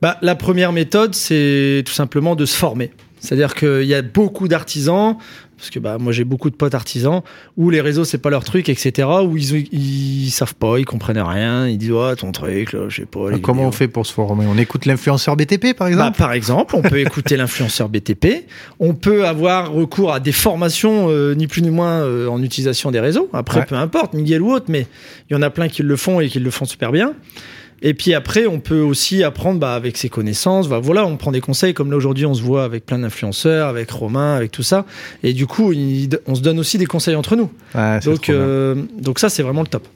Bah, 0.00 0.18
la 0.22 0.34
première 0.34 0.72
méthode, 0.72 1.14
c'est 1.14 1.82
tout 1.86 1.92
simplement 1.92 2.34
de 2.34 2.46
se 2.46 2.56
former. 2.56 2.90
C'est-à-dire 3.22 3.54
qu'il 3.54 3.84
y 3.84 3.94
a 3.94 4.02
beaucoup 4.02 4.48
d'artisans, 4.48 5.16
parce 5.56 5.70
que 5.70 5.78
bah, 5.78 5.96
moi 6.00 6.10
j'ai 6.12 6.24
beaucoup 6.24 6.50
de 6.50 6.56
potes 6.56 6.74
artisans, 6.74 7.20
où 7.56 7.70
les 7.70 7.80
réseaux 7.80 8.04
c'est 8.04 8.18
pas 8.18 8.30
leur 8.30 8.42
truc, 8.42 8.68
etc., 8.68 9.08
où 9.24 9.36
ils, 9.36 9.68
ils 9.72 10.30
savent 10.32 10.56
pas, 10.56 10.78
ils 10.80 10.84
comprennent 10.84 11.20
rien, 11.20 11.68
ils 11.68 11.78
disent 11.78 11.92
ouais 11.92 12.16
ton 12.16 12.32
truc, 12.32 12.72
là, 12.72 12.88
je 12.88 12.96
sais 12.96 13.06
pas. 13.06 13.30
les 13.30 13.40
Comment 13.40 13.58
vidéos. 13.60 13.68
on 13.68 13.72
fait 13.72 13.86
pour 13.86 14.04
se 14.04 14.12
former? 14.12 14.44
On 14.48 14.58
écoute 14.58 14.86
l'influenceur 14.86 15.36
BTP 15.36 15.72
par 15.76 15.86
Bah, 15.86 15.90
exemple? 15.92 16.18
par 16.18 16.32
exemple, 16.32 16.74
on 16.74 16.82
peut 16.82 16.98
écouter 17.06 17.36
l'influenceur 17.36 17.88
BTP, 17.88 18.44
on 18.80 18.94
peut 18.94 19.24
avoir 19.24 19.70
recours 19.72 20.12
à 20.12 20.18
des 20.18 20.32
formations, 20.32 21.06
euh, 21.08 21.34
ni 21.36 21.46
plus 21.46 21.62
ni 21.62 21.70
moins, 21.70 22.00
euh, 22.02 22.26
en 22.26 22.42
utilisation 22.42 22.90
des 22.90 22.98
réseaux. 22.98 23.28
Après, 23.32 23.60
Ouais. 23.60 23.66
peu 23.66 23.76
importe, 23.76 24.14
Miguel 24.14 24.42
ou 24.42 24.50
autre, 24.52 24.66
mais 24.68 24.88
il 25.30 25.34
y 25.34 25.36
en 25.36 25.42
a 25.42 25.50
plein 25.50 25.68
qui 25.68 25.84
le 25.84 25.94
font 25.96 26.18
et 26.18 26.28
qui 26.28 26.40
le 26.40 26.50
font 26.50 26.64
super 26.64 26.90
bien. 26.90 27.12
Et 27.84 27.94
puis 27.94 28.14
après, 28.14 28.46
on 28.46 28.60
peut 28.60 28.80
aussi 28.80 29.24
apprendre 29.24 29.58
bah, 29.58 29.74
avec 29.74 29.96
ses 29.96 30.08
connaissances. 30.08 30.68
Bah, 30.68 30.78
voilà, 30.78 31.04
on 31.04 31.16
prend 31.16 31.32
des 31.32 31.40
conseils, 31.40 31.74
comme 31.74 31.90
là 31.90 31.96
aujourd'hui, 31.96 32.24
on 32.26 32.34
se 32.34 32.42
voit 32.42 32.62
avec 32.64 32.86
plein 32.86 33.00
d'influenceurs, 33.00 33.66
avec 33.68 33.90
Romain, 33.90 34.36
avec 34.36 34.52
tout 34.52 34.62
ça. 34.62 34.86
Et 35.24 35.32
du 35.32 35.46
coup, 35.46 35.72
il- 35.72 36.08
on 36.26 36.34
se 36.36 36.42
donne 36.42 36.58
aussi 36.60 36.78
des 36.78 36.86
conseils 36.86 37.16
entre 37.16 37.34
nous. 37.34 37.50
Ouais, 37.74 37.98
Donc, 38.00 38.28
euh, 38.30 38.76
donc 39.00 39.18
ça, 39.18 39.28
c'est 39.28 39.42
vraiment 39.42 39.62
le 39.62 39.66
top. 39.66 39.86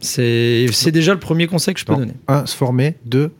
C'est 0.00 0.66
déjà 0.92 1.14
le 1.14 1.20
premier 1.20 1.46
conseil 1.46 1.72
que 1.74 1.80
je 1.80 1.84
peux 1.86 1.92
Bon. 1.94 2.00
donner. 2.00 2.12
Un, 2.28 2.44
se 2.46 2.56
former. 2.56 2.94
Deux, 3.04 3.30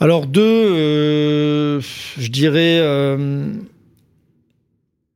Alors 0.00 0.26
deux, 0.26 0.40
euh, 0.42 1.80
je 2.18 2.28
dirais, 2.28 2.78
euh, 2.80 3.52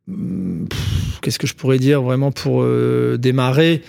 hmm, 0.09 0.65
qu'est-ce 1.21 1.39
que 1.39 1.47
je 1.47 1.55
pourrais 1.55 1.79
dire 1.79 2.03
vraiment 2.03 2.33
pour 2.33 2.65
démarrer? 3.19 3.83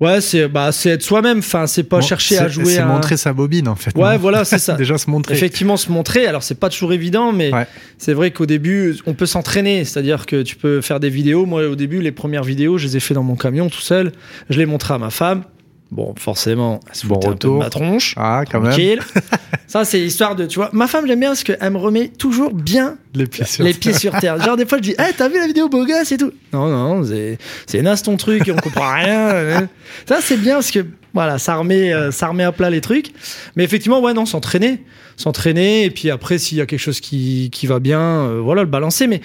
Ouais, 0.00 0.20
c'est 0.20 0.46
bah 0.46 0.70
c'est 0.70 0.90
être 0.90 1.02
soi-même. 1.02 1.38
Enfin, 1.38 1.66
c'est 1.66 1.82
pas 1.82 1.98
Bon, 1.98 2.06
chercher 2.06 2.38
à 2.38 2.46
jouer. 2.48 2.66
C'est 2.74 2.78
un- 2.78 2.86
montrer 2.86 3.16
sa 3.16 3.32
bobine 3.32 3.66
en 3.66 3.74
fait. 3.74 3.96
Ouais, 3.96 4.16
voilà, 4.16 4.44
c'est 4.44 4.58
ça. 4.58 4.74
Déjà 4.76 4.96
se 4.96 5.10
montrer. 5.10 5.34
Effectivement, 5.34 5.76
se 5.76 5.90
montrer. 5.90 6.26
Alors, 6.26 6.44
c'est 6.44 6.54
pas 6.54 6.68
toujours 6.68 6.92
évident, 6.92 7.32
mais 7.32 7.52
Ouais. 7.52 7.66
c'est 7.98 8.12
vrai 8.12 8.30
qu'au 8.30 8.46
début, 8.46 8.96
on 9.06 9.14
peut 9.14 9.26
s'entraîner. 9.26 9.84
C'est-à-dire 9.84 10.24
que 10.26 10.42
tu 10.42 10.54
peux 10.54 10.80
faire 10.82 11.00
des 11.00 11.10
vidéos. 11.10 11.46
Moi, 11.46 11.66
au 11.66 11.74
début, 11.74 12.00
les 12.00 12.12
premières 12.12 12.44
vidéos, 12.44 12.78
je 12.78 12.86
les 12.86 12.96
ai 12.96 13.00
fait 13.00 13.14
dans 13.14 13.24
mon 13.24 13.34
camion 13.34 13.68
tout 13.68 13.80
seul. 13.80 14.12
Je 14.50 14.58
les 14.58 14.66
montrais 14.66 14.94
à 14.94 14.98
ma 14.98 15.10
femme. 15.10 15.42
Bon, 15.90 16.14
forcément, 16.18 16.80
elle 16.88 16.94
se 16.94 17.06
Bon 17.06 17.16
un 17.16 17.18
peu 17.18 17.26
de 17.26 17.30
retour. 17.30 17.58
ma 17.58 17.70
tronche. 17.70 18.14
Ah, 18.18 18.42
quand 18.50 18.60
même. 18.60 18.72
Tranquille. 18.72 19.00
Ça, 19.66 19.84
c'est 19.84 19.98
l'histoire 19.98 20.36
de, 20.36 20.46
tu 20.46 20.58
vois, 20.58 20.68
ma 20.72 20.86
femme, 20.86 21.06
j'aime 21.06 21.20
bien 21.20 21.30
parce 21.30 21.44
qu'elle 21.44 21.70
me 21.70 21.78
remet 21.78 22.08
toujours 22.08 22.52
bien 22.52 22.96
Les 23.14 23.26
pieds 23.26 23.44
sur 23.44 23.64
les 23.64 23.72
pieds 23.74 23.94
sur 23.94 24.12
terre. 24.18 24.40
Genre, 24.42 24.56
des 24.56 24.66
fois, 24.66 24.78
je 24.78 24.82
dis, 24.82 24.94
hey, 24.98 25.12
t'as 25.16 25.28
vu 25.28 25.38
la 25.38 25.46
vidéo 25.46 25.68
beau 25.68 25.86
gosse 25.86 26.12
et 26.12 26.18
tout 26.18 26.32
Non, 26.52 26.68
non, 26.68 27.04
c'est, 27.04 27.38
c'est 27.66 27.80
naze 27.80 28.02
ton 28.02 28.16
truc, 28.16 28.50
on 28.54 28.56
comprend 28.56 28.92
rien. 28.94 29.68
Ça, 30.06 30.18
c'est 30.22 30.36
bien 30.36 30.54
parce 30.54 30.70
que, 30.70 30.84
voilà, 31.14 31.38
ça 31.38 31.56
remet, 31.56 31.92
euh, 31.92 32.10
ça 32.10 32.28
remet 32.28 32.44
à 32.44 32.52
plat 32.52 32.68
les 32.70 32.82
trucs. 32.82 33.12
Mais 33.56 33.64
effectivement, 33.64 34.00
ouais, 34.00 34.12
non, 34.12 34.26
s'entraîner. 34.26 34.84
S'entraîner, 35.16 35.84
et 35.84 35.90
puis 35.90 36.10
après, 36.10 36.38
s'il 36.38 36.58
y 36.58 36.60
a 36.60 36.66
quelque 36.66 36.78
chose 36.80 37.00
qui, 37.00 37.48
qui 37.50 37.66
va 37.66 37.78
bien, 37.78 38.00
euh, 38.00 38.40
voilà, 38.42 38.62
le 38.62 38.68
balancer. 38.68 39.06
Mais 39.06 39.20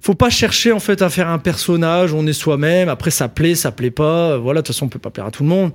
faut 0.00 0.14
pas 0.14 0.30
chercher, 0.30 0.72
en 0.72 0.80
fait, 0.80 1.02
à 1.02 1.10
faire 1.10 1.28
un 1.28 1.38
personnage, 1.38 2.14
on 2.14 2.26
est 2.26 2.32
soi-même. 2.32 2.88
Après, 2.88 3.10
ça 3.10 3.28
plaît, 3.28 3.54
ça 3.54 3.72
plaît 3.72 3.90
pas. 3.90 4.32
Euh, 4.32 4.38
Voilà, 4.38 4.60
de 4.60 4.66
toute 4.66 4.74
façon, 4.74 4.86
on 4.86 4.88
peut 4.88 4.98
pas 4.98 5.10
plaire 5.10 5.26
à 5.26 5.30
tout 5.30 5.42
le 5.42 5.48
monde. 5.48 5.72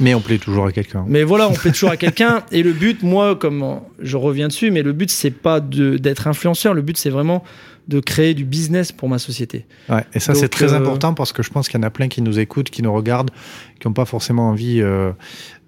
Mais 0.00 0.14
on 0.14 0.20
plaît 0.20 0.38
toujours 0.38 0.66
à 0.66 0.72
quelqu'un. 0.72 1.04
Mais 1.06 1.22
voilà, 1.22 1.48
on 1.48 1.52
plaît 1.52 1.70
toujours 1.70 1.90
à 1.90 1.96
quelqu'un. 1.96 2.42
Et 2.50 2.62
le 2.62 2.72
but, 2.72 3.02
moi, 3.02 3.36
comme 3.36 3.62
euh, 3.62 3.74
je 4.00 4.16
reviens 4.16 4.48
dessus, 4.48 4.70
mais 4.70 4.82
le 4.82 4.92
but, 4.92 5.10
c'est 5.10 5.30
pas 5.30 5.60
d'être 5.60 6.26
influenceur. 6.26 6.74
Le 6.74 6.82
but, 6.82 6.96
c'est 6.96 7.10
vraiment 7.10 7.44
de 7.86 8.00
créer 8.00 8.34
du 8.34 8.44
business 8.44 8.92
pour 8.92 9.08
ma 9.08 9.18
société. 9.18 9.66
Ouais, 9.88 10.04
et 10.14 10.20
ça, 10.20 10.34
c'est 10.34 10.48
très 10.48 10.72
euh, 10.72 10.78
important 10.78 11.12
parce 11.12 11.32
que 11.32 11.42
je 11.42 11.50
pense 11.50 11.68
qu'il 11.68 11.78
y 11.78 11.84
en 11.84 11.86
a 11.86 11.90
plein 11.90 12.08
qui 12.08 12.22
nous 12.22 12.38
écoutent, 12.38 12.70
qui 12.70 12.82
nous 12.82 12.92
regardent, 12.92 13.30
qui 13.78 13.86
n'ont 13.86 13.92
pas 13.92 14.06
forcément 14.06 14.48
envie 14.48 14.80
euh, 14.80 15.12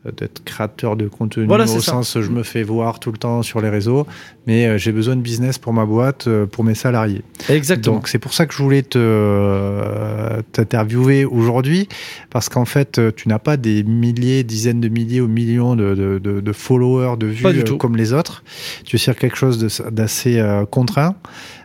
d'être 0.05 0.45
créateur 0.45 0.95
de 0.97 1.09
contenu 1.09 1.47
Voilà, 1.47 1.65
au 1.65 1.67
c'est 1.67 1.81
ça. 1.81 1.93
sens 1.93 2.19
je 2.21 2.31
me 2.31 2.43
fais 2.45 2.63
voir 2.63 3.01
tout 3.01 3.11
le 3.11 3.19
temps 3.19 3.43
sur 3.43 3.61
les 3.61 3.69
réseaux, 3.69 4.07
mais 4.47 4.67
euh, 4.67 4.79
j'ai 4.79 4.93
besoin 4.93 5.17
de 5.17 5.21
business 5.21 5.59
pour 5.59 5.73
ma 5.73 5.85
boîte, 5.85 6.29
euh, 6.29 6.47
pour 6.47 6.63
mes 6.63 6.77
salariés. 6.77 7.23
Exactement. 7.49 7.97
Donc 7.97 8.09
c'est 8.09 8.21
pour 8.21 8.33
ça 8.33 8.47
que 8.47 8.55
je 8.55 8.63
voulais 8.63 8.83
te 8.83 8.99
euh, 8.99 10.43
t'interviewer 10.53 11.25
aujourd'hui 11.25 11.89
parce 12.31 12.49
qu'en 12.49 12.65
fait 12.65 13.01
tu 13.17 13.29
n'as 13.29 13.39
pas 13.39 13.57
des 13.57 13.83
milliers, 13.83 14.45
dizaines 14.45 14.81
de 14.81 14.89
milliers 14.89 15.21
ou 15.21 15.29
millions 15.29 15.75
de, 15.77 15.95
de, 15.95 16.19
de- 16.19 16.41
de 16.41 16.53
followers, 16.53 17.17
de 17.19 17.27
vues 17.27 17.43
Pas 17.43 17.53
du 17.53 17.65
tout. 17.65 17.77
comme 17.77 17.97
les 17.97 18.13
autres. 18.13 18.45
Tu 18.85 18.97
es 18.97 18.99
sur 18.99 19.17
quelque 19.17 19.37
chose 19.37 19.59
d'assez 19.91 20.43
contraint. 20.71 21.15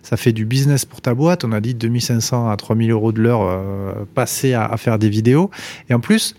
Ça 0.03 0.17
fait 0.17 0.31
du 0.33 0.45
business 0.45 0.83
pour 0.85 1.01
ta 1.01 1.13
boîte. 1.13 1.43
On 1.45 1.51
a 1.51 1.61
dit 1.61 1.75
2500 1.75 2.49
à 2.49 2.55
3000 2.57 2.89
euros 2.91 3.11
de 3.11 3.21
l'heure 3.21 3.63
passés 4.15 4.53
à, 4.53 4.65
à 4.65 4.77
faire 4.77 4.97
des 4.97 5.09
vidéos. 5.09 5.51
Et 5.89 5.93
en 5.93 5.99
plus, 5.99 6.35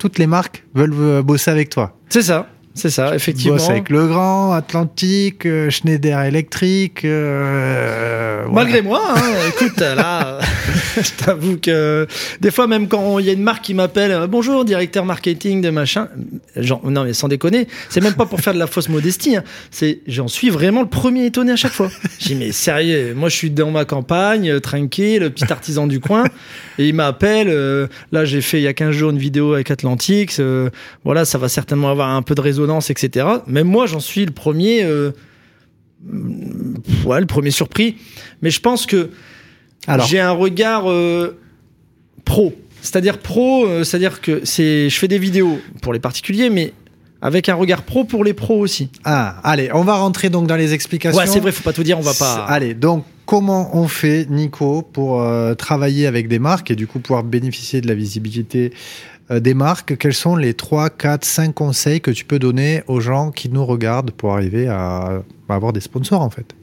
toutes 0.00 0.18
les 0.18 0.26
marques 0.26 0.64
veulent 0.74 0.94
euh, 0.98 1.22
bosser 1.22 1.50
avec 1.50 1.68
toi. 1.68 1.94
C'est 2.08 2.22
ça, 2.22 2.48
c'est 2.74 2.90
ça, 2.90 3.14
effectivement. 3.14 3.56
bosses 3.56 3.68
avec 3.68 3.90
Legrand, 3.90 4.52
Atlantique, 4.52 5.44
euh, 5.44 5.68
Schneider 5.70 6.18
Electric. 6.22 7.04
euh, 7.04 8.44
voilà. 8.48 8.64
Malgré 8.64 8.82
moi, 8.82 9.02
hein, 9.14 9.20
écoute, 9.48 9.78
là, 9.78 10.38
je 10.96 11.24
t'avoue 11.24 11.58
que 11.58 12.06
des 12.40 12.50
fois, 12.50 12.66
même 12.66 12.88
quand 12.88 13.18
il 13.18 13.26
y 13.26 13.30
a 13.30 13.32
une 13.32 13.42
marque 13.42 13.64
qui 13.64 13.74
m'appelle, 13.74 14.10
euh, 14.10 14.26
bonjour, 14.26 14.64
directeur 14.64 15.04
marketing 15.04 15.60
de 15.60 15.70
machin, 15.70 16.08
genre, 16.56 16.80
non, 16.88 17.04
mais 17.04 17.12
sans 17.12 17.28
déconner, 17.28 17.68
c'est 17.88 18.00
même 18.00 18.14
pas 18.14 18.26
pour 18.26 18.40
faire 18.40 18.54
de 18.54 18.58
la 18.58 18.66
fausse 18.66 18.88
modestie, 18.88 19.36
hein, 19.36 19.44
c'est, 19.70 20.00
j'en 20.06 20.28
suis 20.28 20.50
vraiment 20.50 20.82
le 20.82 20.88
premier 20.88 21.26
étonné 21.26 21.52
à 21.52 21.56
chaque 21.56 21.72
fois. 21.72 21.90
J'ai 22.18 22.34
mais 22.34 22.52
sérieux, 22.52 23.14
moi, 23.14 23.28
je 23.28 23.36
suis 23.36 23.50
dans 23.50 23.70
ma 23.70 23.84
campagne, 23.84 24.50
euh, 24.50 24.60
tranquille, 24.60 25.20
le 25.20 25.30
petit 25.30 25.50
artisan 25.52 25.86
du 25.86 26.00
coin, 26.00 26.24
et 26.78 26.88
il 26.88 26.94
m'appelle, 26.94 27.48
euh, 27.50 27.86
là, 28.12 28.24
j'ai 28.24 28.40
fait 28.40 28.58
il 28.58 28.64
y 28.64 28.68
a 28.68 28.72
15 28.72 28.92
jours 28.92 29.10
une 29.10 29.18
vidéo 29.18 29.54
avec 29.54 29.70
Atlantique, 29.70 30.32
euh, 30.38 30.70
voilà, 31.04 31.24
ça 31.24 31.38
va 31.38 31.48
certainement 31.48 31.90
avoir 31.90 32.08
un 32.08 32.22
peu 32.22 32.34
de 32.34 32.40
résonance, 32.40 32.90
etc. 32.90 33.26
Même 33.46 33.66
moi, 33.66 33.86
j'en 33.86 34.00
suis 34.00 34.24
le 34.24 34.32
premier, 34.32 34.82
euh, 34.84 35.12
ouais, 37.04 37.20
le 37.20 37.26
premier 37.26 37.50
surpris. 37.50 37.96
Mais 38.42 38.50
je 38.50 38.60
pense 38.60 38.86
que 38.86 39.10
Alors, 39.86 40.06
j'ai 40.06 40.20
un 40.20 40.32
regard 40.32 40.90
euh, 40.90 41.38
pro. 42.24 42.54
C'est-à-dire 42.82 43.18
pro, 43.18 43.66
euh, 43.66 43.84
c'est-à-dire 43.84 44.20
que 44.20 44.40
c'est, 44.44 44.88
je 44.88 44.98
fais 44.98 45.08
des 45.08 45.18
vidéos 45.18 45.58
pour 45.82 45.92
les 45.92 46.00
particuliers, 46.00 46.50
mais 46.50 46.72
avec 47.22 47.48
un 47.48 47.54
regard 47.54 47.82
pro 47.82 48.04
pour 48.04 48.24
les 48.24 48.32
pros 48.32 48.58
aussi. 48.58 48.90
ah, 49.04 49.36
allez, 49.44 49.70
on 49.74 49.82
va 49.82 49.96
rentrer 49.96 50.30
donc 50.30 50.46
dans 50.46 50.56
les 50.56 50.72
explications. 50.72 51.18
Ouais, 51.18 51.26
c'est 51.26 51.40
vrai, 51.40 51.52
faut 51.52 51.62
pas 51.62 51.72
tout 51.72 51.82
dire, 51.82 51.98
on 51.98 52.02
va 52.02 52.14
pas. 52.14 52.44
Allez, 52.44 52.74
donc 52.74 53.04
comment 53.26 53.76
on 53.76 53.88
fait, 53.88 54.26
Nico, 54.30 54.82
pour 54.82 55.20
euh, 55.20 55.54
travailler 55.54 56.06
avec 56.06 56.28
des 56.28 56.38
marques 56.38 56.70
et 56.70 56.76
du 56.76 56.86
coup 56.86 56.98
pouvoir 56.98 57.22
bénéficier 57.22 57.80
de 57.80 57.88
la 57.88 57.94
visibilité 57.94 58.72
euh, 59.30 59.40
des 59.40 59.54
marques? 59.54 59.98
Quels 59.98 60.14
sont 60.14 60.34
les 60.36 60.54
3, 60.54 60.90
4, 60.90 61.24
5 61.24 61.54
conseils 61.54 62.00
que 62.00 62.10
tu 62.10 62.24
peux 62.24 62.38
donner 62.38 62.82
aux 62.86 63.00
gens 63.00 63.30
qui 63.30 63.50
nous 63.50 63.66
regardent 63.66 64.12
pour 64.12 64.32
arriver 64.32 64.68
à, 64.68 65.22
à 65.48 65.54
avoir 65.54 65.72
des 65.74 65.80
sponsors 65.80 66.22
en 66.22 66.30
fait? 66.30 66.54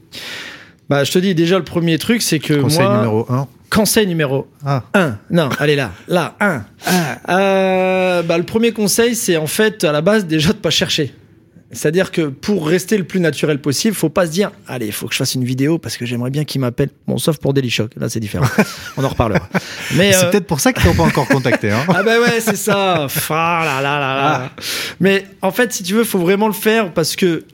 Bah, 0.88 1.04
je 1.04 1.12
te 1.12 1.18
dis 1.18 1.34
déjà 1.34 1.58
le 1.58 1.64
premier 1.64 1.98
truc, 1.98 2.22
c'est 2.22 2.38
que 2.38 2.54
Conseil 2.54 2.82
moi, 2.86 2.96
numéro 2.96 3.26
1. 3.30 3.46
conseil 3.70 4.06
numéro 4.06 4.46
Ah, 4.64 4.84
1. 4.94 5.18
Non, 5.30 5.50
allez 5.58 5.76
là, 5.76 5.92
là, 6.08 6.34
1. 6.40 6.64
Euh, 7.28 8.22
bah, 8.22 8.38
le 8.38 8.44
premier 8.44 8.72
conseil, 8.72 9.14
c'est 9.14 9.36
en 9.36 9.46
fait 9.46 9.84
à 9.84 9.92
la 9.92 10.00
base 10.00 10.26
déjà 10.26 10.48
de 10.52 10.58
pas 10.58 10.70
chercher. 10.70 11.12
C'est-à-dire 11.70 12.10
que 12.10 12.22
pour 12.22 12.66
rester 12.66 12.96
le 12.96 13.04
plus 13.04 13.20
naturel 13.20 13.60
possible, 13.60 13.94
faut 13.94 14.08
pas 14.08 14.24
se 14.24 14.30
dire 14.30 14.50
allez, 14.66 14.86
il 14.86 14.92
faut 14.92 15.06
que 15.06 15.12
je 15.12 15.18
fasse 15.18 15.34
une 15.34 15.44
vidéo 15.44 15.76
parce 15.76 15.98
que 15.98 16.06
j'aimerais 16.06 16.30
bien 16.30 16.44
qu'il 16.44 16.62
m'appelle. 16.62 16.88
Bon, 17.06 17.18
sauf 17.18 17.36
pour 17.36 17.52
Daily 17.52 17.68
Shock, 17.68 17.90
là 17.98 18.08
c'est 18.08 18.20
différent. 18.20 18.46
On 18.96 19.04
en 19.04 19.08
reparlera. 19.08 19.46
Mais 19.94 20.14
c'est 20.14 20.24
euh, 20.24 20.30
peut-être 20.30 20.46
pour 20.46 20.60
ça 20.60 20.72
qu'ils 20.72 20.84
t'ont 20.84 20.94
pas 20.94 21.02
encore 21.02 21.28
contacté. 21.28 21.70
Hein 21.70 21.84
ah 21.88 22.02
ben 22.02 22.22
ouais, 22.22 22.40
c'est 22.40 22.56
ça. 22.56 23.06
Ah 23.28 23.62
là 23.66 23.82
là 23.82 24.00
là 24.00 24.14
là. 24.16 24.50
Mais 25.00 25.26
en 25.42 25.50
fait, 25.50 25.70
si 25.74 25.82
tu 25.82 25.92
veux, 25.92 26.04
faut 26.04 26.18
vraiment 26.18 26.46
le 26.46 26.54
faire 26.54 26.90
parce 26.94 27.16
que 27.16 27.44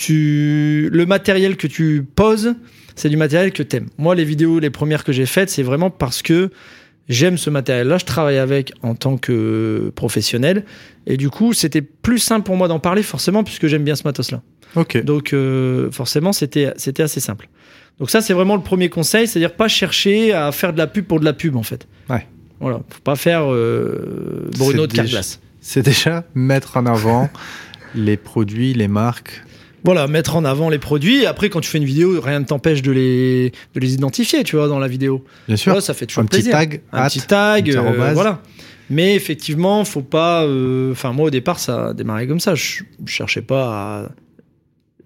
tu 0.00 0.88
le 0.90 1.04
matériel 1.04 1.58
que 1.58 1.66
tu 1.66 2.02
poses, 2.02 2.54
c'est 2.96 3.10
du 3.10 3.18
matériel 3.18 3.52
que 3.52 3.62
t'aimes. 3.62 3.88
Moi, 3.98 4.14
les 4.14 4.24
vidéos, 4.24 4.58
les 4.58 4.70
premières 4.70 5.04
que 5.04 5.12
j'ai 5.12 5.26
faites, 5.26 5.50
c'est 5.50 5.62
vraiment 5.62 5.90
parce 5.90 6.22
que 6.22 6.48
j'aime 7.10 7.36
ce 7.36 7.50
matériel-là. 7.50 7.98
Je 7.98 8.06
travaille 8.06 8.38
avec 8.38 8.72
en 8.82 8.94
tant 8.94 9.18
que 9.18 9.92
professionnel 9.94 10.64
et 11.06 11.18
du 11.18 11.28
coup, 11.28 11.52
c'était 11.52 11.82
plus 11.82 12.18
simple 12.18 12.46
pour 12.46 12.56
moi 12.56 12.66
d'en 12.66 12.78
parler 12.78 13.02
forcément 13.02 13.44
puisque 13.44 13.66
j'aime 13.66 13.84
bien 13.84 13.94
ce 13.94 14.04
matos-là. 14.04 14.40
ok. 14.74 15.04
Donc 15.04 15.34
euh, 15.34 15.90
forcément, 15.90 16.32
c'était 16.32 16.72
c'était 16.78 17.02
assez 17.02 17.20
simple. 17.20 17.50
Donc 17.98 18.08
ça, 18.08 18.22
c'est 18.22 18.32
vraiment 18.32 18.56
le 18.56 18.62
premier 18.62 18.88
conseil, 18.88 19.28
c'est-à-dire 19.28 19.52
pas 19.52 19.68
chercher 19.68 20.32
à 20.32 20.50
faire 20.50 20.72
de 20.72 20.78
la 20.78 20.86
pub 20.86 21.04
pour 21.04 21.20
de 21.20 21.26
la 21.26 21.34
pub 21.34 21.56
en 21.56 21.62
fait. 21.62 21.86
Ouais. 22.08 22.26
Voilà, 22.58 22.80
faut 22.88 23.02
pas 23.04 23.16
faire 23.16 23.52
euh, 23.52 24.48
Bruno 24.56 24.86
de 24.86 24.94
Carglass. 24.94 25.40
C'est 25.60 25.82
déjà 25.82 26.24
mettre 26.34 26.78
en 26.78 26.86
avant 26.86 27.28
les 27.94 28.16
produits, 28.16 28.72
les 28.72 28.88
marques. 28.88 29.42
Voilà, 29.84 30.06
mettre 30.08 30.36
en 30.36 30.44
avant 30.44 30.68
les 30.68 30.78
produits. 30.78 31.24
Après, 31.26 31.48
quand 31.48 31.60
tu 31.60 31.70
fais 31.70 31.78
une 31.78 31.84
vidéo, 31.84 32.20
rien 32.20 32.40
ne 32.40 32.44
t'empêche 32.44 32.82
de 32.82 32.92
les, 32.92 33.52
de 33.74 33.80
les 33.80 33.94
identifier, 33.94 34.44
tu 34.44 34.56
vois, 34.56 34.68
dans 34.68 34.78
la 34.78 34.88
vidéo. 34.88 35.24
Bien 35.48 35.56
sûr. 35.56 35.72
Voilà, 35.72 35.80
ça 35.80 35.94
fait 35.94 36.06
toujours 36.06 36.22
un 36.22 36.26
petit 36.26 36.38
plaisir. 36.42 36.52
tag, 36.52 36.82
un 36.92 37.06
petit 37.08 37.20
tag, 37.22 37.62
un 37.62 37.72
petit 37.72 37.76
euh, 37.76 37.80
arrobase. 37.80 38.14
voilà. 38.14 38.42
Mais 38.90 39.14
effectivement, 39.14 39.84
faut 39.84 40.02
pas. 40.02 40.42
euh, 40.44 40.92
Enfin, 40.92 41.12
moi, 41.12 41.26
au 41.26 41.30
départ, 41.30 41.58
ça 41.60 41.88
a 41.88 41.94
démarré 41.94 42.26
comme 42.26 42.40
ça. 42.40 42.54
Je, 42.54 42.82
je 43.04 43.12
cherchais 43.12 43.42
pas 43.42 43.68
à. 44.02 44.08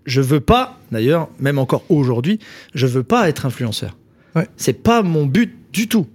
Je 0.06 0.20
veux 0.20 0.40
pas, 0.40 0.78
d'ailleurs, 0.92 1.28
même 1.38 1.58
encore 1.58 1.84
aujourd'hui, 1.88 2.38
je 2.74 2.86
veux 2.86 3.02
pas 3.04 3.28
être 3.28 3.46
influenceur. 3.46 3.96
Ouais. 4.36 4.46
C'est 4.56 4.82
pas 4.82 5.02
mon 5.02 5.24
but 5.26 5.54
du 5.72 5.88
tout. 5.88 6.06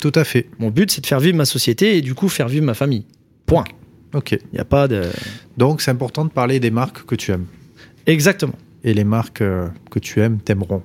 Tout 0.00 0.12
à 0.14 0.24
fait. 0.24 0.46
Mon 0.58 0.70
but, 0.70 0.90
c'est 0.90 1.00
de 1.00 1.06
faire 1.06 1.20
vivre 1.20 1.36
ma 1.36 1.44
société 1.44 1.96
et 1.96 2.00
du 2.02 2.14
coup 2.14 2.28
faire 2.28 2.48
vivre 2.48 2.64
ma 2.64 2.74
famille. 2.74 3.04
Point. 3.46 3.64
Ok. 4.14 4.32
Il 4.32 4.38
n'y 4.54 4.60
a 4.60 4.64
pas 4.64 4.86
de. 4.88 5.02
Donc 5.58 5.82
c'est 5.82 5.90
important 5.90 6.24
de 6.24 6.30
parler 6.30 6.60
des 6.60 6.70
marques 6.70 7.04
que 7.04 7.14
tu 7.14 7.32
aimes. 7.32 7.46
Exactement. 8.06 8.54
Et 8.84 8.94
les 8.94 9.04
marques 9.04 9.40
euh, 9.40 9.68
que 9.90 9.98
tu 9.98 10.20
aimes 10.20 10.38
t'aimeront. 10.38 10.82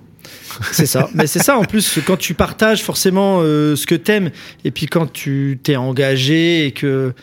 C'est 0.72 0.86
ça. 0.86 1.10
Mais 1.14 1.28
c'est 1.28 1.40
ça 1.40 1.58
en 1.58 1.64
plus 1.64 2.00
quand 2.06 2.18
tu 2.18 2.34
partages 2.34 2.84
forcément 2.84 3.40
euh, 3.42 3.76
ce 3.76 3.88
que 3.88 3.96
t'aimes 3.96 4.32
et 4.64 4.72
puis 4.72 4.86
quand 4.86 5.12
tu 5.12 5.60
t'es 5.64 5.76
engagé 5.76 6.66
et 6.66 6.72
que 6.72 7.14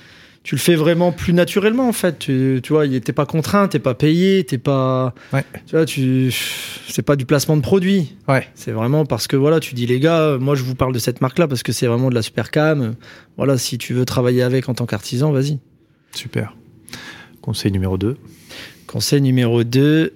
tu 0.42 0.54
le 0.54 0.60
fais 0.60 0.76
vraiment 0.76 1.12
plus 1.12 1.32
naturellement 1.32 1.88
en 1.88 1.92
fait. 1.92 2.20
Tu, 2.20 2.60
tu 2.62 2.72
vois, 2.72 2.86
t'es 2.86 3.12
pas 3.12 3.26
contraint, 3.26 3.68
t'es 3.68 3.80
pas 3.80 3.94
payé, 3.94 4.44
t'es 4.44 4.58
pas. 4.58 5.12
Ouais. 5.32 5.44
Tu 5.66 5.74
vois, 5.74 5.84
tu 5.84 6.32
c'est 6.88 7.02
pas 7.02 7.16
du 7.16 7.26
placement 7.26 7.56
de 7.56 7.62
produit. 7.62 8.16
Ouais. 8.28 8.46
C'est 8.54 8.70
vraiment 8.70 9.04
parce 9.04 9.26
que 9.26 9.36
voilà, 9.36 9.60
tu 9.60 9.74
dis 9.74 9.86
les 9.86 9.98
gars, 9.98 10.36
moi 10.38 10.54
je 10.54 10.62
vous 10.62 10.74
parle 10.74 10.92
de 10.92 10.98
cette 10.98 11.20
marque 11.20 11.38
là 11.38 11.48
parce 11.48 11.62
que 11.62 11.72
c'est 11.72 11.86
vraiment 11.86 12.10
de 12.10 12.14
la 12.14 12.22
super 12.22 12.50
cam. 12.50 12.94
Voilà, 13.36 13.58
si 13.58 13.76
tu 13.76 13.92
veux 13.92 14.04
travailler 14.04 14.42
avec 14.42 14.68
en 14.68 14.74
tant 14.74 14.86
qu'artisan, 14.86 15.32
vas-y. 15.32 15.58
Super. 16.14 16.56
Conseil 17.40 17.72
numéro 17.72 17.98
2. 17.98 18.16
Conseil 18.86 19.20
numéro 19.20 19.64
2, 19.64 20.14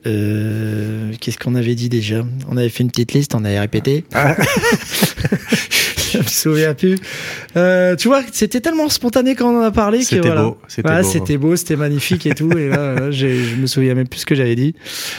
qu'est-ce 1.21 1.39
qu'on 1.39 1.55
avait 1.55 1.75
dit 1.75 1.89
déjà? 1.89 2.25
On 2.49 2.57
avait 2.57 2.69
fait 2.69 2.83
une 2.83 2.91
petite 2.91 3.13
liste, 3.13 3.35
on 3.35 3.45
avait 3.45 3.59
répété. 3.61 4.05
Je 6.13 6.19
me 6.19 6.23
souviens 6.25 6.75
plus. 6.75 6.97
Euh, 7.57 7.95
tu 7.97 8.09
vois, 8.09 8.23
c'était 8.33 8.61
tellement 8.61 8.89
spontané 8.89 9.35
quand 9.35 9.53
on 9.55 9.59
en 9.59 9.63
a 9.63 9.71
parlé 9.71 9.99
que 9.99 10.05
C'était 10.05 10.21
voilà. 10.29 10.43
beau. 10.43 10.59
C'était 10.67 10.89
beau. 10.89 11.03
c'était 11.03 11.37
beau, 11.37 11.57
c'était 11.57 11.77
magnifique 11.77 12.27
et 12.27 12.35
tout. 12.35 12.51
Et 12.59 12.69
là, 12.69 13.11
je 13.11 13.57
me 13.57 13.67
souviens 13.67 13.95
même 13.95 14.09
plus 14.09 14.21
ce 14.21 14.27
que 14.27 14.35
j'avais 14.35 14.57
dit. 14.57 14.75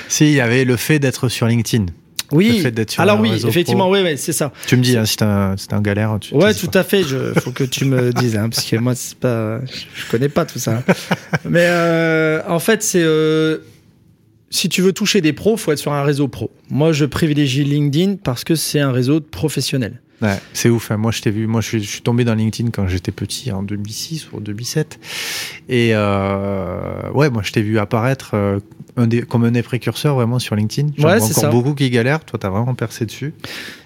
Si, 0.10 0.26
il 0.26 0.34
y 0.34 0.42
avait 0.42 0.66
le 0.66 0.76
fait 0.76 1.00
d'être 1.00 1.30
sur 1.30 1.48
LinkedIn. 1.48 1.86
Le 2.32 2.38
Oui. 2.38 2.60
fait 2.62 2.72
d'être 2.72 2.92
sur 2.92 3.02
Alors 3.02 3.20
oui, 3.20 3.32
effectivement, 3.48 3.86
pro. 3.86 3.94
ouais, 3.94 4.16
c'est 4.18 4.32
ça. 4.34 4.52
Tu 4.68 4.78
me 4.78 4.82
dis, 4.82 4.98
hein, 4.98 5.06
si 5.06 5.18
t'es 5.18 5.26
un, 5.26 5.56
si 5.58 5.68
t'es 5.68 5.74
un 5.74 5.82
galère, 5.82 6.18
tu 6.22 6.34
Ouais, 6.34 6.54
tout 6.54 6.68
pas. 6.68 6.80
à 6.80 6.84
fait. 6.84 7.04
Je, 7.04 7.34
faut 7.40 7.52
que 7.52 7.64
tu 7.64 7.86
me 7.86 8.12
dises, 8.20 8.36
hein, 8.38 8.50
parce 8.50 8.64
que 8.66 8.76
moi, 8.78 8.96
c'est 8.96 9.18
pas, 9.18 9.60
je 9.66 10.10
connais 10.10 10.30
pas 10.30 10.46
tout 10.46 10.60
ça. 10.60 10.84
Mais 11.50 11.66
euh, 11.68 12.42
en 12.48 12.60
fait, 12.60 12.84
c'est 12.84 13.02
euh, 13.04 13.58
si 14.50 14.70
tu 14.70 14.82
veux 14.82 14.94
toucher 14.94 15.22
des 15.22 15.34
pros, 15.34 15.58
faut 15.58 15.72
être 15.72 15.78
sur 15.80 15.94
un 15.94 16.04
réseau 16.04 16.28
pro. 16.28 16.52
Moi, 16.70 16.92
je 16.94 17.06
privilégie 17.06 17.64
LinkedIn 17.64 18.16
parce 18.24 18.44
que 18.44 18.56
c'est 18.56 18.80
un 18.80 18.92
réseau 18.92 19.20
de 19.20 19.26
professionnels. 19.26 20.02
Ouais, 20.22 20.38
c'est 20.54 20.70
ouf. 20.70 20.92
hein. 20.92 20.98
Moi, 20.98 21.12
je 21.12 21.22
t'ai 21.22 21.32
vu. 21.32 21.48
Moi, 21.48 21.62
je 21.62 21.68
suis, 21.68 21.84
je 21.84 21.90
suis 21.90 22.02
tombé 22.02 22.24
dans 22.24 22.36
LinkedIn 22.36 22.70
quand 22.72 22.88
j'étais 22.88 23.12
petit, 23.12 23.52
en 23.52 23.64
2006 23.64 24.30
ou 24.34 24.40
2007. 24.40 25.00
Et 25.70 25.92
euh, 25.94 27.10
ouais, 27.14 27.30
moi, 27.30 27.42
je 27.44 27.52
t'ai 27.52 27.62
vu 27.62 27.80
apparaître 27.80 28.32
euh, 28.36 28.60
un 28.98 29.08
des, 29.08 29.22
comme 29.24 29.44
un 29.46 29.52
des 29.52 29.64
précurseurs 29.64 30.16
vraiment 30.16 30.38
sur 30.40 30.56
LinkedIn. 30.56 30.90
J'en 30.98 31.08
Ouais, 31.08 31.18
vois 31.18 31.28
c'est 31.28 31.32
encore 31.38 31.44
ça. 31.44 31.50
beaucoup 31.50 31.74
qui 31.74 31.90
galèrent. 31.90 32.24
Toi, 32.24 32.38
t'as 32.40 32.50
vraiment 32.50 32.76
percé 32.76 33.06
dessus. 33.06 33.34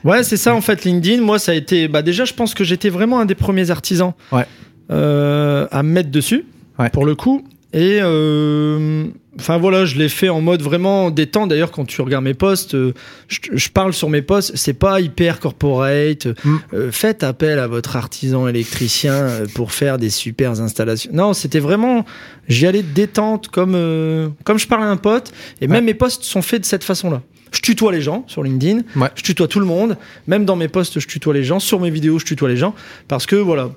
Ouais, 0.04 0.24
c'est 0.24 0.38
ça 0.38 0.54
en 0.54 0.62
fait. 0.62 0.84
LinkedIn, 0.84 1.22
moi, 1.24 1.40
ça 1.40 1.52
a 1.54 1.56
été. 1.56 1.88
Bah 1.88 2.02
déjà, 2.02 2.26
je 2.26 2.34
pense 2.34 2.54
que 2.54 2.64
j'étais 2.64 2.90
vraiment 2.90 3.20
un 3.20 3.26
des 3.26 3.36
premiers 3.36 3.72
artisans 3.72 4.14
Ouais. 4.32 4.46
euh, 4.92 5.68
à 5.72 5.84
me 5.84 5.90
mettre 5.92 6.12
dessus, 6.12 6.46
Ouais. 6.80 6.90
pour 6.90 7.06
le 7.06 7.16
coup. 7.16 7.46
Et 7.74 8.00
euh, 8.02 9.06
enfin 9.38 9.58
voilà, 9.58 9.86
je 9.86 9.98
l'ai 9.98 10.08
fait 10.08 10.30
en 10.30 10.40
mode 10.40 10.62
vraiment 10.62 11.12
détente. 11.12 11.50
D'ailleurs, 11.50 11.72
quand 11.72 11.86
tu 11.86 12.02
regardes 12.02 12.24
mes 12.24 12.34
posts, 12.34 12.76
euh, 12.76 12.94
je, 13.28 13.40
je 13.52 13.70
parle 13.70 13.94
sur 13.94 14.10
mes 14.10 14.22
posts. 14.22 14.56
C'est 14.56 14.74
pas 14.74 15.02
hyper 15.02 15.40
corporate. 15.40 16.28
Mm. 16.28 16.56
Euh, 16.74 16.92
faites 16.92 17.24
appel 17.24 17.60
à 17.60 17.68
votre 17.68 17.96
artisan 17.96 18.48
électricien 18.48 19.28
pour 19.56 19.74
faire 19.74 19.98
des 19.98 20.10
super 20.10 20.52
installations. 20.62 21.12
Non, 21.14 21.34
c'était 21.34 21.60
vraiment. 21.60 22.06
J'y 22.48 22.66
allais 22.66 22.84
détente, 22.84 23.50
comme 23.50 23.74
euh, 23.76 24.30
comme 24.44 24.60
je 24.60 24.68
parle 24.68 24.84
à 24.84 24.88
un 24.88 24.98
pote. 24.98 25.34
Et 25.60 25.68
même 25.68 25.86
mes 25.86 25.94
posts 25.94 26.24
sont 26.24 26.42
faits 26.42 26.62
de 26.62 26.66
cette 26.66 26.84
façon-là. 26.84 27.22
Je 27.52 27.62
tutoie 27.62 27.92
les 27.92 28.02
gens 28.02 28.24
sur 28.28 28.44
LinkedIn. 28.44 28.82
Ouais. 28.96 29.10
Je 29.16 29.24
tutoie 29.24 29.48
tout 29.48 29.60
le 29.60 29.66
monde. 29.66 29.98
Même 30.28 30.46
dans 30.46 30.56
mes 30.56 30.68
posts, 30.68 31.00
je 31.00 31.08
tutoie 31.08 31.34
les 31.34 31.44
gens. 31.44 31.60
Sur 31.60 31.80
mes 31.80 31.90
vidéos, 31.90 32.20
je 32.20 32.26
tutoie 32.26 32.50
les 32.50 32.58
gens. 32.58 32.76
Parce 33.08 33.26
que 33.26 33.36
voilà, 33.36 33.72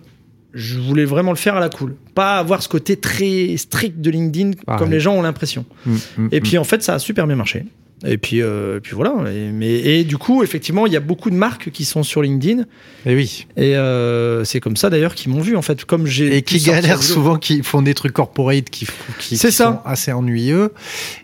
je 0.54 0.78
voulais 0.78 1.04
vraiment 1.04 1.30
le 1.30 1.36
faire 1.36 1.56
à 1.56 1.60
la 1.60 1.68
cool. 1.68 1.94
Pas 2.14 2.38
avoir 2.38 2.62
ce 2.62 2.68
côté 2.68 2.96
très 2.96 3.56
strict 3.56 4.00
de 4.00 4.10
LinkedIn 4.10 4.52
comme 4.78 4.90
les 4.90 5.00
gens 5.00 5.14
ont 5.14 5.22
l'impression. 5.22 5.64
Mm, 5.86 5.92
mm, 5.92 6.28
Et 6.32 6.40
mm. 6.40 6.42
puis 6.42 6.58
en 6.58 6.64
fait, 6.64 6.82
ça 6.82 6.94
a 6.94 6.98
super 6.98 7.26
bien 7.26 7.36
marché. 7.36 7.64
Et 8.06 8.16
puis, 8.16 8.42
euh, 8.42 8.76
et 8.76 8.80
puis 8.80 8.94
voilà. 8.94 9.30
Et, 9.32 9.50
mais, 9.50 9.70
et 9.70 10.04
du 10.04 10.18
coup, 10.18 10.42
effectivement, 10.42 10.86
il 10.86 10.92
y 10.92 10.96
a 10.96 11.00
beaucoup 11.00 11.30
de 11.30 11.34
marques 11.34 11.70
qui 11.70 11.84
sont 11.84 12.02
sur 12.02 12.22
LinkedIn. 12.22 12.64
Et 13.06 13.14
oui. 13.14 13.46
Et 13.56 13.76
euh, 13.76 14.44
c'est 14.44 14.60
comme 14.60 14.76
ça 14.76 14.88
d'ailleurs 14.88 15.14
qu'ils 15.14 15.32
m'ont 15.32 15.40
vu 15.40 15.56
en 15.56 15.62
fait. 15.62 15.84
Comme 15.84 16.06
j'ai 16.06 16.36
Et 16.36 16.42
qui 16.42 16.60
galèrent 16.60 17.02
souvent, 17.02 17.36
qui 17.36 17.62
font 17.62 17.82
des 17.82 17.94
trucs 17.94 18.12
corporate 18.12 18.70
qui, 18.70 18.86
sont 19.36 19.78
assez 19.84 20.12
ennuyeux. 20.12 20.72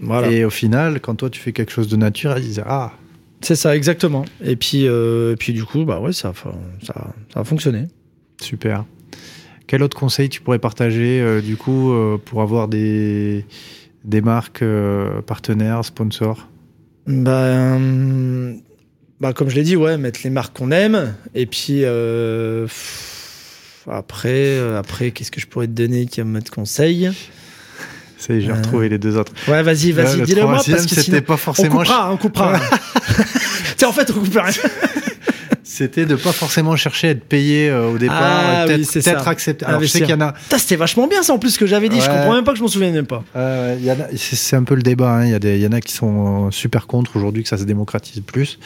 Voilà. 0.00 0.30
Et 0.30 0.44
au 0.44 0.50
final, 0.50 1.00
quand 1.00 1.14
toi 1.14 1.30
tu 1.30 1.40
fais 1.40 1.52
quelque 1.52 1.72
chose 1.72 1.88
de 1.88 1.96
naturel, 1.96 2.42
ils 2.42 2.48
disent 2.48 2.64
Ah, 2.66 2.92
C'est 3.40 3.56
ça, 3.56 3.76
exactement. 3.76 4.24
Et 4.44 4.56
puis, 4.56 4.88
euh, 4.88 5.34
et 5.34 5.36
puis 5.36 5.52
du 5.52 5.64
coup, 5.64 5.84
bah 5.84 6.00
ouais, 6.00 6.12
ça, 6.12 6.32
ça 6.82 7.12
a 7.36 7.44
fonctionné. 7.44 7.86
super. 8.42 8.84
Quel 9.66 9.82
autre 9.82 9.96
conseil 9.96 10.28
tu 10.28 10.40
pourrais 10.40 10.58
partager 10.58 11.20
euh, 11.20 11.40
du 11.40 11.56
coup 11.56 11.92
euh, 11.92 12.18
pour 12.22 12.42
avoir 12.42 12.68
des, 12.68 13.46
des 14.04 14.20
marques 14.20 14.62
euh, 14.62 15.22
partenaires, 15.22 15.84
sponsors? 15.84 16.48
Bah, 19.20 19.32
comme 19.32 19.48
je 19.48 19.54
l'ai 19.54 19.62
dit, 19.62 19.76
ouais, 19.76 19.96
mettre 19.96 20.20
les 20.24 20.30
marques 20.30 20.56
qu'on 20.56 20.70
aime. 20.70 21.14
Et 21.34 21.46
puis 21.46 21.82
pff, 21.82 23.86
après, 23.90 24.58
après, 24.76 25.12
qu'est-ce 25.12 25.30
que 25.30 25.40
je 25.40 25.46
pourrais 25.46 25.66
te 25.66 25.72
donner 25.72 26.06
qui 26.06 26.20
va 26.20 26.24
me 26.24 26.32
mettre 26.32 26.50
conseil? 26.50 27.10
C'est 28.18 28.40
j'ai 28.40 28.52
retrouvé 28.52 28.88
les 28.88 28.98
deux 28.98 29.18
autres. 29.18 29.32
Ouais, 29.48 29.62
vas-y, 29.62 29.92
vas-y, 29.92 30.20
le 30.20 30.26
dis-le 30.26 30.42
moi 30.42 30.54
parce 30.54 30.66
que 30.66 30.88
c'était 30.88 31.02
sinon 31.02 31.20
pas 31.20 31.34
on 31.34 31.36
forcément 31.36 31.78
coupera, 31.78 32.10
on 32.10 32.16
coupera. 32.16 32.58
tu 32.58 33.22
sais, 33.76 33.84
en 33.84 33.92
fait, 33.92 34.10
on 34.10 34.14
coupe 34.14 34.34
rien. 34.34 34.50
C'était 35.76 36.06
de 36.06 36.14
pas 36.14 36.30
forcément 36.30 36.76
chercher 36.76 37.08
à 37.08 37.10
être 37.10 37.24
payé 37.24 37.68
euh, 37.68 37.90
au 37.90 37.98
départ, 37.98 38.20
Ah 38.22 38.64
peut-être 38.64 38.78
oui, 38.94 39.02
ça. 39.02 39.18
accepter. 39.28 39.66
Alors 39.66 39.80
je 39.82 39.86
sais 39.86 40.00
qu'il 40.02 40.10
y 40.10 40.14
en 40.14 40.20
a, 40.20 40.32
C'était 40.56 40.76
vachement 40.76 41.08
bien 41.08 41.24
ça 41.24 41.32
en 41.32 41.38
plus 41.40 41.50
ce 41.50 41.58
que 41.58 41.66
j'avais 41.66 41.88
dit. 41.88 42.00
Je 42.00 42.04
Ouais. 42.08 42.14
comprends 42.16 42.34
même 42.34 42.44
pas 42.44 42.52
que 42.52 42.58
je 42.58 42.62
m'en 42.62 42.68
souviens 42.68 42.92
même 42.92 43.06
pas. 43.06 43.24
euh, 43.34 43.76
c'est 44.16 44.54
un 44.54 44.62
peu 44.62 44.76
le 44.76 44.82
débat. 44.82 45.10
hein. 45.10 45.24
Il 45.24 45.30
y 45.32 45.34
a 45.34 45.38
des, 45.40 45.56
il 45.56 45.62
y 45.62 45.66
en 45.66 45.72
a 45.72 45.80
qui 45.80 45.92
sont 45.92 46.46
euh, 46.46 46.50
super 46.52 46.86
contre 46.86 47.16
aujourd'hui 47.16 47.42
que 47.42 47.48
ça 47.48 47.58
se 47.58 47.64
démocratise 47.64 48.20
plus. 48.20 48.58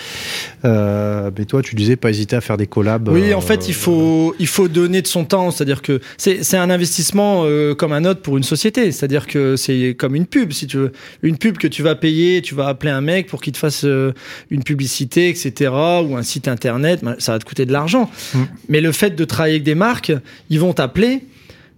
Euh, 0.64 1.30
mais 1.38 1.44
toi, 1.44 1.62
tu 1.62 1.74
disais 1.74 1.96
pas 1.96 2.10
hésiter 2.10 2.36
à 2.36 2.40
faire 2.40 2.56
des 2.56 2.66
collabs. 2.66 3.08
Oui, 3.08 3.32
en 3.32 3.40
fait, 3.40 3.68
il 3.68 3.74
faut, 3.74 4.34
il 4.38 4.46
faut 4.46 4.68
donner 4.68 5.00
de 5.02 5.06
son 5.06 5.24
temps. 5.24 5.50
C'est-à-dire 5.50 5.82
que 5.82 6.00
c'est 6.16 6.44
c'est 6.44 6.56
un 6.58 6.68
investissement 6.70 7.44
comme 7.78 7.92
un 7.92 8.04
autre 8.04 8.20
pour 8.20 8.36
une 8.36 8.42
société. 8.44 8.92
C'est-à-dire 8.92 9.26
que 9.26 9.56
c'est 9.56 9.94
comme 9.98 10.14
une 10.14 10.26
pub, 10.26 10.52
si 10.52 10.66
tu 10.66 10.76
veux. 10.76 10.92
Une 11.22 11.38
pub 11.38 11.56
que 11.58 11.66
tu 11.68 11.82
vas 11.82 11.94
payer, 11.94 12.42
tu 12.42 12.54
vas 12.54 12.68
appeler 12.68 12.90
un 12.92 13.00
mec 13.00 13.28
pour 13.28 13.40
qu'il 13.40 13.52
te 13.52 13.58
fasse 13.58 13.84
une 13.84 14.62
publicité, 14.64 15.28
etc. 15.28 15.70
Ou 16.04 16.16
un 16.16 16.22
site 16.22 16.48
internet, 16.48 16.97
ça 17.18 17.32
va 17.32 17.38
te 17.38 17.44
coûter 17.44 17.66
de 17.66 17.72
l'argent. 17.72 18.10
Mm. 18.34 18.42
Mais 18.68 18.80
le 18.80 18.92
fait 18.92 19.10
de 19.10 19.24
travailler 19.24 19.54
avec 19.54 19.64
des 19.64 19.74
marques, 19.74 20.12
ils 20.50 20.60
vont 20.60 20.72
t'appeler. 20.72 21.24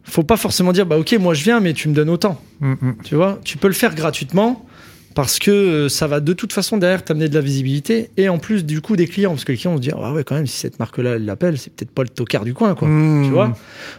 Faut 0.04 0.22
pas 0.22 0.36
forcément 0.36 0.72
dire, 0.72 0.86
bah 0.86 0.98
ok, 0.98 1.12
moi 1.20 1.34
je 1.34 1.44
viens, 1.44 1.60
mais 1.60 1.72
tu 1.72 1.88
me 1.88 1.94
donnes 1.94 2.10
autant. 2.10 2.40
Mm, 2.60 2.72
mm. 2.72 2.94
Tu 3.04 3.14
vois, 3.14 3.40
tu 3.44 3.56
peux 3.58 3.68
le 3.68 3.74
faire 3.74 3.94
gratuitement 3.94 4.66
parce 5.14 5.38
que 5.38 5.50
euh, 5.50 5.88
ça 5.88 6.06
va 6.06 6.20
de 6.20 6.32
toute 6.32 6.52
façon 6.52 6.76
derrière 6.76 7.04
t'amener 7.04 7.28
de 7.28 7.34
la 7.34 7.40
visibilité 7.40 8.10
et 8.16 8.28
en 8.28 8.38
plus 8.38 8.64
du 8.64 8.80
coup 8.80 8.96
des 8.96 9.06
clients 9.06 9.30
parce 9.30 9.44
que 9.44 9.52
les 9.52 9.58
clients 9.58 9.72
vont 9.72 9.78
se 9.78 9.82
dire 9.82 9.96
ah 10.00 10.12
ouais 10.12 10.24
quand 10.24 10.36
même 10.36 10.46
si 10.46 10.56
cette 10.56 10.78
marque 10.78 10.98
là 10.98 11.16
elle 11.16 11.24
l'appelle 11.24 11.58
c'est 11.58 11.72
peut-être 11.72 11.90
pas 11.90 12.02
le 12.02 12.08
tocard 12.08 12.44
du 12.44 12.54
coin 12.54 12.74
quoi 12.74 12.88
tu 12.88 13.30
vois? 13.30 13.56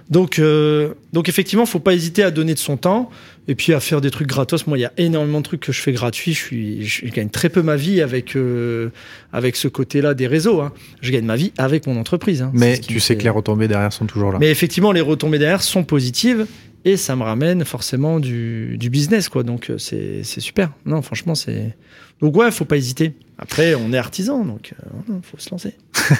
Donc 0.10 0.40
euh, 0.40 0.94
donc 1.12 1.28
effectivement 1.28 1.66
faut 1.66 1.80
pas 1.80 1.94
hésiter 1.94 2.24
à 2.24 2.32
donner 2.32 2.54
de 2.54 2.60
son 2.60 2.78
temps 2.78 3.10
et 3.52 3.56
puis 3.56 3.74
à 3.74 3.80
faire 3.82 4.00
des 4.00 4.12
trucs 4.12 4.28
gratos 4.28 4.66
moi 4.66 4.78
il 4.78 4.82
y 4.82 4.86
a 4.86 4.94
énormément 4.98 5.40
de 5.40 5.44
trucs 5.44 5.60
que 5.60 5.74
je 5.74 5.82
fais 5.82 5.92
gratuits 5.92 6.34
je 6.34 6.40
suis 6.40 6.86
je 6.86 7.06
gagne 7.08 7.28
très 7.30 7.50
peu 7.50 7.62
ma 7.62 7.76
vie 7.76 8.02
avec 8.02 8.38
euh, 8.38 8.90
avec 9.34 9.58
ce 9.58 9.68
côté 9.68 10.00
là 10.02 10.14
des 10.14 10.26
réseaux 10.26 10.62
hein. 10.62 10.72
je 11.02 11.12
gagne 11.12 11.26
ma 11.26 11.36
vie 11.36 11.52
avec 11.58 11.86
mon 11.86 11.98
entreprise 12.00 12.42
hein. 12.42 12.52
Mais 12.54 12.78
tu 12.80 13.00
sais 13.02 13.14
fait- 13.14 13.18
que 13.20 13.24
les 13.24 13.30
retombées 13.30 13.68
derrière 13.68 13.92
sont 13.92 14.06
toujours 14.06 14.32
là. 14.32 14.38
mais 14.40 14.50
effectivement, 14.50 14.94
les 14.94 15.02
retombées 15.02 15.38
derrière 15.38 15.62
sont 15.62 15.84
positives 15.84 16.46
et 16.86 16.98
ça 16.98 17.16
me 17.16 17.24
ramène 17.24 17.64
forcément 17.66 18.20
du, 18.20 18.78
du 18.78 18.90
business, 18.90 19.30
quoi. 19.30 19.44
Donc 19.44 19.70
euh, 19.70 19.78
c'est 19.78 20.22
c'est 20.24 20.42
super. 20.42 20.72
Non, 20.86 21.02
franchement, 21.02 21.36
c'est. 21.36 21.76
Donc 22.22 22.36
ouais, 22.38 22.52
faut 22.52 22.66
pas 22.66 22.78
hésiter. 22.78 23.14
Après, 23.40 23.74
on 23.74 23.92
est 23.92 23.98
artisan, 23.98 24.46
donc 24.46 24.74
euh, 24.74 24.84
voilà, 25.08 25.22
faut 25.24 25.38
se 25.40 25.50
lancer. 25.52 25.74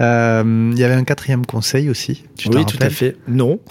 Euh, 0.00 0.70
Il 0.74 0.78
y 0.78 0.84
avait 0.84 0.94
un 0.94 1.02
quatrième 1.02 1.44
conseil 1.44 1.90
aussi. 1.90 2.22
Tu 2.36 2.48
oui, 2.50 2.64
tout 2.64 2.76
à 2.80 2.88
fait. 2.88 3.16
Non. 3.26 3.58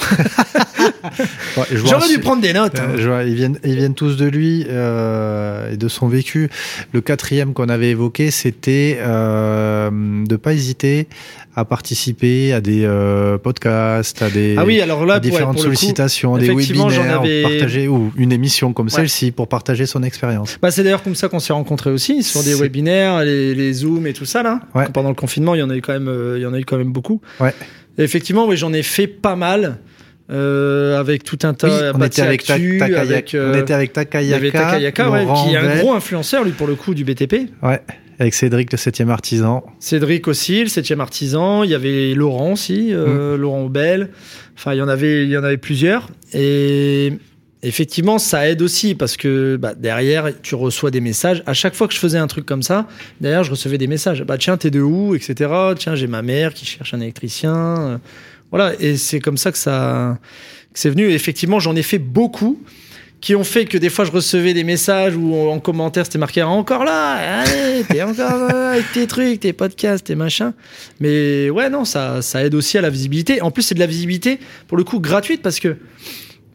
Ouais, 1.58 1.64
J'aurais 1.72 2.08
dû 2.10 2.20
prendre 2.20 2.42
des 2.42 2.52
notes. 2.54 2.80
hein. 2.80 2.92
Je 2.98 3.08
vois, 3.08 3.24
ils, 3.24 3.34
viennent, 3.36 3.60
ils 3.64 3.76
viennent 3.76 3.94
tous 3.94 4.18
de 4.18 4.26
lui 4.26 4.66
euh, 4.68 5.72
et 5.72 5.78
de 5.78 5.88
son 5.88 6.08
vécu. 6.08 6.50
Le 6.92 7.00
quatrième 7.02 7.54
qu'on 7.54 7.70
avait 7.70 7.92
évoqué, 7.92 8.30
c'était 8.32 8.98
de 9.02 10.36
pas 10.36 10.54
hésiter 10.54 11.08
à 11.56 11.66
participer 11.66 12.54
à 12.54 12.62
des 12.62 12.88
podcasts, 13.42 14.22
à 14.22 14.30
des 14.30 14.56
Ah 14.58 14.66
oui, 14.66 14.82
alors 14.82 15.06
là, 15.06 15.16
à 15.16 15.18
ouais, 15.18 15.22
différentes 15.22 15.56
pour 15.58 15.66
le 15.66 15.70
coup, 15.72 15.76
sollicitations, 16.10 16.38
des 16.38 16.46
effectivement, 16.52 16.90
j'en 16.90 17.02
webinaires, 17.04 17.20
avais- 17.22 17.42
partager 17.44 17.88
ou 17.88 18.12
une 18.18 18.32
émission 18.32 18.74
comme 18.74 18.88
Ouais. 18.88 18.92
celle-ci 18.92 19.32
pour 19.32 19.48
partager 19.48 19.86
son 19.86 20.04
expérience. 20.04 20.58
Bah, 20.62 20.72
c'est 20.72 20.84
d'ailleurs 20.84 21.04
comme 21.04 21.16
ça 21.16 21.28
qu'on 21.30 21.40
s'est 21.40 21.54
rencontrés 21.54 21.92
aussi, 21.92 22.24
sur 22.24 22.44
des 22.44 22.56
webinaires, 22.56 23.24
les, 23.24 23.54
les 23.56 23.74
Zooms 23.74 24.08
et 24.08 24.14
tout 24.14 24.26
ça, 24.26 24.44
là. 24.44 24.60
Ouais. 24.76 24.86
Pendant 24.94 25.10
le 25.10 25.16
confinement, 25.16 25.56
il 25.56 25.60
y 25.60 25.64
en 25.64 25.70
a 25.70 25.76
eu 25.76 25.82
quand 25.82 25.94
même, 25.94 26.08
euh, 26.08 26.38
il 26.38 26.42
y 26.42 26.46
en 26.46 26.54
a 26.54 26.60
eu 26.60 26.66
quand 26.66 26.78
même 26.78 26.92
beaucoup. 26.92 27.22
Ouais. 27.40 27.54
Et 27.98 28.04
effectivement, 28.04 28.48
oui, 28.48 28.58
j'en 28.58 28.74
ai 28.74 28.84
fait 28.84 29.08
pas 29.08 29.36
mal, 29.36 29.78
euh, 30.30 31.00
avec 31.00 31.24
tout 31.24 31.40
un 31.44 31.54
tas, 31.54 31.68
Oui, 31.68 31.74
on 31.96 31.98
Bâti 31.98 32.20
était 32.20 32.28
avec 32.28 32.44
Ta- 32.44 32.54
Actu, 32.56 32.78
Takayaka, 32.80 33.02
avec, 33.02 33.36
euh, 33.36 33.54
on 33.54 33.58
était 33.62 33.74
avec 33.74 33.92
il 33.96 34.24
y 34.28 34.34
avait 34.34 34.52
Takayaka, 34.52 35.04
Takayaka, 35.06 35.10
ouais, 35.12 35.26
qui 35.50 35.54
est 35.54 35.58
un 35.58 35.78
gros 35.80 35.94
influenceur, 35.94 36.44
lui, 36.44 36.52
pour 36.52 36.68
le 36.68 36.76
coup, 36.76 36.94
du 36.94 37.04
BTP. 37.06 37.48
ouais, 37.64 37.82
avec 38.20 38.34
Cédric 38.34 38.72
le 38.72 38.78
septième 38.78 39.10
artisan. 39.10 39.64
Cédric 39.80 40.28
aussi, 40.28 40.64
le 40.64 40.70
7 40.70 40.92
artisan. 41.00 41.64
Il 41.64 41.70
y 41.70 41.76
avait 41.76 42.14
Laurent 42.14 42.54
aussi, 42.54 42.90
euh, 42.92 43.38
Laurent 43.38 43.64
Aubel. 43.64 44.10
Enfin, 44.56 44.74
il 44.74 44.78
y 44.78 44.82
en 44.82 44.88
avait, 44.88 45.24
il 45.24 45.30
y 45.30 45.38
en 45.38 45.44
avait 45.44 45.58
plusieurs. 45.58 46.10
Et 46.34 47.14
effectivement, 47.62 48.18
ça 48.18 48.50
aide 48.50 48.62
aussi 48.62 48.96
parce 48.96 49.18
que 49.18 49.58
bah, 49.58 49.76
derrière, 49.76 50.32
tu 50.42 50.56
reçois 50.56 50.90
des 50.90 51.02
messages. 51.02 51.44
À 51.46 51.54
chaque 51.54 51.76
fois 51.76 51.88
que 51.88 51.94
je 51.94 52.00
faisais 52.00 52.18
un 52.18 52.28
truc 52.28 52.46
comme 52.46 52.64
ça, 52.64 52.88
derrière, 53.22 53.44
je 53.44 53.52
recevais 53.52 53.78
des 53.78 53.88
messages. 53.88 54.24
Bah 54.24 54.38
tiens, 54.40 54.58
t'es 54.58 54.72
de 54.72 54.82
où, 54.82 55.14
etc. 55.14 55.52
Tiens, 55.78 55.94
j'ai 55.94 56.08
ma 56.08 56.24
mère 56.24 56.54
qui 56.54 56.66
cherche 56.66 56.94
un 56.94 57.02
électricien. 57.02 57.56
Euh, 57.56 57.98
Voilà. 58.50 58.74
Et 58.80 58.98
c'est 58.98 59.20
comme 59.20 59.38
ça 59.38 59.52
que 59.52 59.60
ça, 59.60 60.18
que 60.74 60.80
c'est 60.80 60.90
venu. 60.90 61.04
Et 61.10 61.14
effectivement, 61.14 61.60
j'en 61.60 61.76
ai 61.76 61.84
fait 61.84 62.00
beaucoup 62.00 62.60
qui 63.20 63.36
ont 63.36 63.44
fait 63.44 63.66
que 63.66 63.78
des 63.78 63.90
fois 63.90 64.06
je 64.06 64.12
recevais 64.12 64.54
des 64.54 64.64
messages 64.64 65.16
où 65.16 65.36
en 65.50 65.60
commentaire 65.60 66.06
c'était 66.06 66.20
marqué 66.20 66.44
encore 66.44 66.84
là, 66.86 67.42
allez, 67.42 67.84
t'es 67.90 68.02
encore 68.04 68.48
là 68.48 68.72
avec 68.74 68.92
tes 68.94 69.08
trucs, 69.08 69.40
tes 69.40 69.54
podcasts, 69.54 70.06
tes 70.06 70.16
machins. 70.16 70.54
Mais 71.00 71.50
ouais, 71.50 71.70
non, 71.70 71.84
ça, 71.84 72.22
ça 72.22 72.44
aide 72.44 72.54
aussi 72.56 72.78
à 72.78 72.82
la 72.82 72.90
visibilité. 72.92 73.42
En 73.42 73.50
plus, 73.52 73.64
c'est 73.64 73.76
de 73.76 73.80
la 73.80 73.88
visibilité 73.88 74.40
pour 74.68 74.78
le 74.78 74.84
coup 74.84 75.00
gratuite 75.00 75.42
parce 75.42 75.60
que 75.60 75.78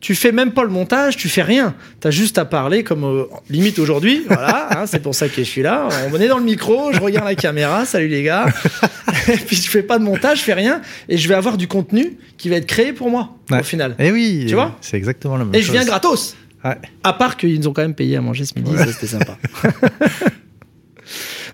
tu 0.00 0.16
fais 0.16 0.32
même 0.32 0.50
pas 0.50 0.64
le 0.64 0.68
montage, 0.68 1.16
tu 1.16 1.28
fais 1.28 1.42
rien. 1.42 1.74
T'as 2.00 2.10
juste 2.10 2.36
à 2.36 2.44
parler 2.44 2.82
comme 2.82 3.04
euh, 3.04 3.24
limite 3.50 3.78
aujourd'hui. 3.78 4.22
Voilà, 4.26 4.80
hein, 4.80 4.86
c'est 4.86 4.98
pour 5.00 5.14
ça 5.14 5.28
que 5.28 5.36
je 5.36 5.42
suis 5.48 5.62
là. 5.62 5.88
On 6.12 6.20
est 6.20 6.26
dans 6.26 6.38
le 6.38 6.44
micro, 6.44 6.92
je 6.92 6.98
regarde 7.00 7.26
la 7.26 7.36
caméra. 7.36 7.84
Salut 7.84 8.08
les 8.08 8.24
gars. 8.24 8.46
et 9.28 9.36
puis 9.36 9.54
je 9.56 9.70
fais 9.70 9.82
pas 9.84 9.98
de 10.00 10.04
montage, 10.04 10.38
je 10.38 10.42
fais 10.44 10.54
rien, 10.54 10.80
et 11.08 11.16
je 11.18 11.28
vais 11.28 11.34
avoir 11.36 11.56
du 11.56 11.68
contenu 11.68 12.16
qui 12.36 12.48
va 12.48 12.56
être 12.56 12.66
créé 12.66 12.92
pour 12.92 13.10
moi 13.10 13.36
Ouais. 13.50 13.60
au 13.60 13.64
final. 13.64 13.94
Et 14.00 14.10
oui, 14.10 14.44
Tu 14.48 14.54
vois? 14.54 14.76
c'est 14.80 14.96
exactement 14.96 15.36
la 15.36 15.44
même 15.44 15.54
Et 15.54 15.58
chose. 15.58 15.66
je 15.66 15.72
viens 15.72 15.84
gratos. 15.84 16.34
Ouais. 16.64 16.76
À 17.02 17.12
part 17.12 17.36
qu'ils 17.36 17.58
nous 17.58 17.68
ont 17.68 17.72
quand 17.72 17.82
même 17.82 17.94
payé 17.94 18.16
à 18.16 18.20
manger 18.20 18.44
ce 18.44 18.54
midi, 18.56 18.76
ça 18.76 18.86
c'était 18.86 19.06
sympa. 19.06 19.36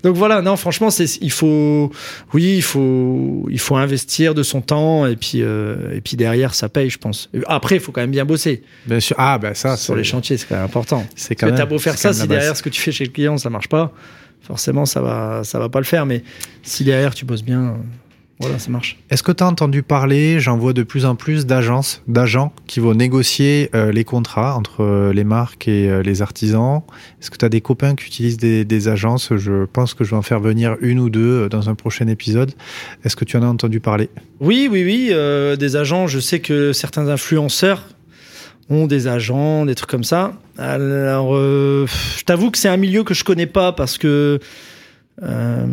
Donc 0.02 0.16
voilà, 0.16 0.42
non, 0.42 0.56
franchement, 0.56 0.90
c'est, 0.90 1.20
il 1.20 1.30
faut, 1.30 1.90
oui, 2.32 2.56
il 2.56 2.62
faut, 2.62 3.46
il 3.50 3.58
faut 3.58 3.76
investir 3.76 4.34
de 4.34 4.42
son 4.42 4.60
temps 4.60 5.06
et 5.06 5.16
puis, 5.16 5.42
euh, 5.42 5.94
et 5.96 6.00
puis 6.00 6.16
derrière, 6.16 6.54
ça 6.54 6.68
paye, 6.68 6.88
je 6.90 6.98
pense. 6.98 7.30
Après, 7.46 7.76
il 7.76 7.80
faut 7.80 7.90
quand 7.90 8.00
même 8.00 8.10
bien 8.10 8.24
bosser 8.24 8.62
Bien 8.86 9.00
sûr. 9.00 9.16
Ah, 9.18 9.38
ben 9.38 9.54
ça, 9.54 9.76
sur 9.76 9.96
les 9.96 10.04
chantiers, 10.04 10.36
c'est 10.36 10.46
quand 10.46 10.54
même 10.54 10.64
important. 10.64 11.04
C'est 11.16 11.34
Parce 11.34 11.40
quand 11.40 11.46
que 11.46 11.50
même. 11.52 11.58
t'as 11.58 11.66
beau 11.66 11.78
faire 11.78 11.98
ça, 11.98 12.12
si 12.12 12.28
derrière 12.28 12.56
ce 12.56 12.62
que 12.62 12.68
tu 12.68 12.80
fais 12.80 12.92
chez 12.92 13.04
le 13.04 13.10
client, 13.10 13.38
ça 13.38 13.50
marche 13.50 13.68
pas, 13.68 13.92
forcément, 14.42 14.86
ça 14.86 15.00
va, 15.00 15.42
ça 15.42 15.58
va 15.58 15.68
pas 15.68 15.80
le 15.80 15.84
faire. 15.84 16.06
Mais 16.06 16.22
si 16.62 16.84
derrière 16.84 17.14
tu 17.14 17.24
bosses 17.24 17.42
bien, 17.44 17.62
euh, 17.62 17.72
voilà, 18.40 18.58
ça 18.58 18.70
marche. 18.70 18.98
Est-ce 19.10 19.22
que 19.22 19.32
tu 19.32 19.42
as 19.42 19.46
entendu 19.46 19.82
parler, 19.82 20.40
j'en 20.40 20.56
vois 20.56 20.72
de 20.72 20.82
plus 20.82 21.04
en 21.04 21.16
plus 21.16 21.44
d'agences, 21.46 22.02
d'agents 22.06 22.52
qui 22.66 22.80
vont 22.80 22.94
négocier 22.94 23.70
euh, 23.74 23.90
les 23.90 24.04
contrats 24.04 24.54
entre 24.56 24.82
euh, 24.82 25.12
les 25.12 25.24
marques 25.24 25.66
et 25.68 25.88
euh, 25.88 26.02
les 26.02 26.22
artisans? 26.22 26.82
Est-ce 27.20 27.30
que 27.30 27.36
tu 27.36 27.44
as 27.44 27.48
des 27.48 27.60
copains 27.60 27.94
qui 27.94 28.06
utilisent 28.06 28.36
des, 28.36 28.64
des 28.64 28.88
agences? 28.88 29.36
Je 29.36 29.64
pense 29.64 29.94
que 29.94 30.04
je 30.04 30.10
vais 30.10 30.16
en 30.16 30.22
faire 30.22 30.40
venir 30.40 30.76
une 30.80 31.00
ou 31.00 31.10
deux 31.10 31.48
dans 31.48 31.68
un 31.68 31.74
prochain 31.74 32.06
épisode. 32.06 32.52
Est-ce 33.04 33.16
que 33.16 33.24
tu 33.24 33.36
en 33.36 33.42
as 33.42 33.46
entendu 33.46 33.80
parler? 33.80 34.08
Oui, 34.40 34.68
oui, 34.70 34.84
oui. 34.84 35.08
euh, 35.10 35.56
des 35.56 35.76
agents, 35.76 36.06
je 36.06 36.20
sais 36.20 36.40
que 36.40 36.72
certains 36.72 37.08
influenceurs 37.08 37.82
ont 38.70 38.86
des 38.86 39.06
agents, 39.06 39.64
des 39.64 39.74
trucs 39.74 39.90
comme 39.90 40.04
ça. 40.04 40.34
Alors, 40.58 41.34
euh, 41.34 41.86
je 42.18 42.24
t'avoue 42.24 42.50
que 42.50 42.58
c'est 42.58 42.68
un 42.68 42.76
milieu 42.76 43.02
que 43.02 43.14
je 43.14 43.24
connais 43.24 43.46
pas 43.46 43.72
parce 43.72 43.96
que, 43.96 44.40
euh, 45.22 45.66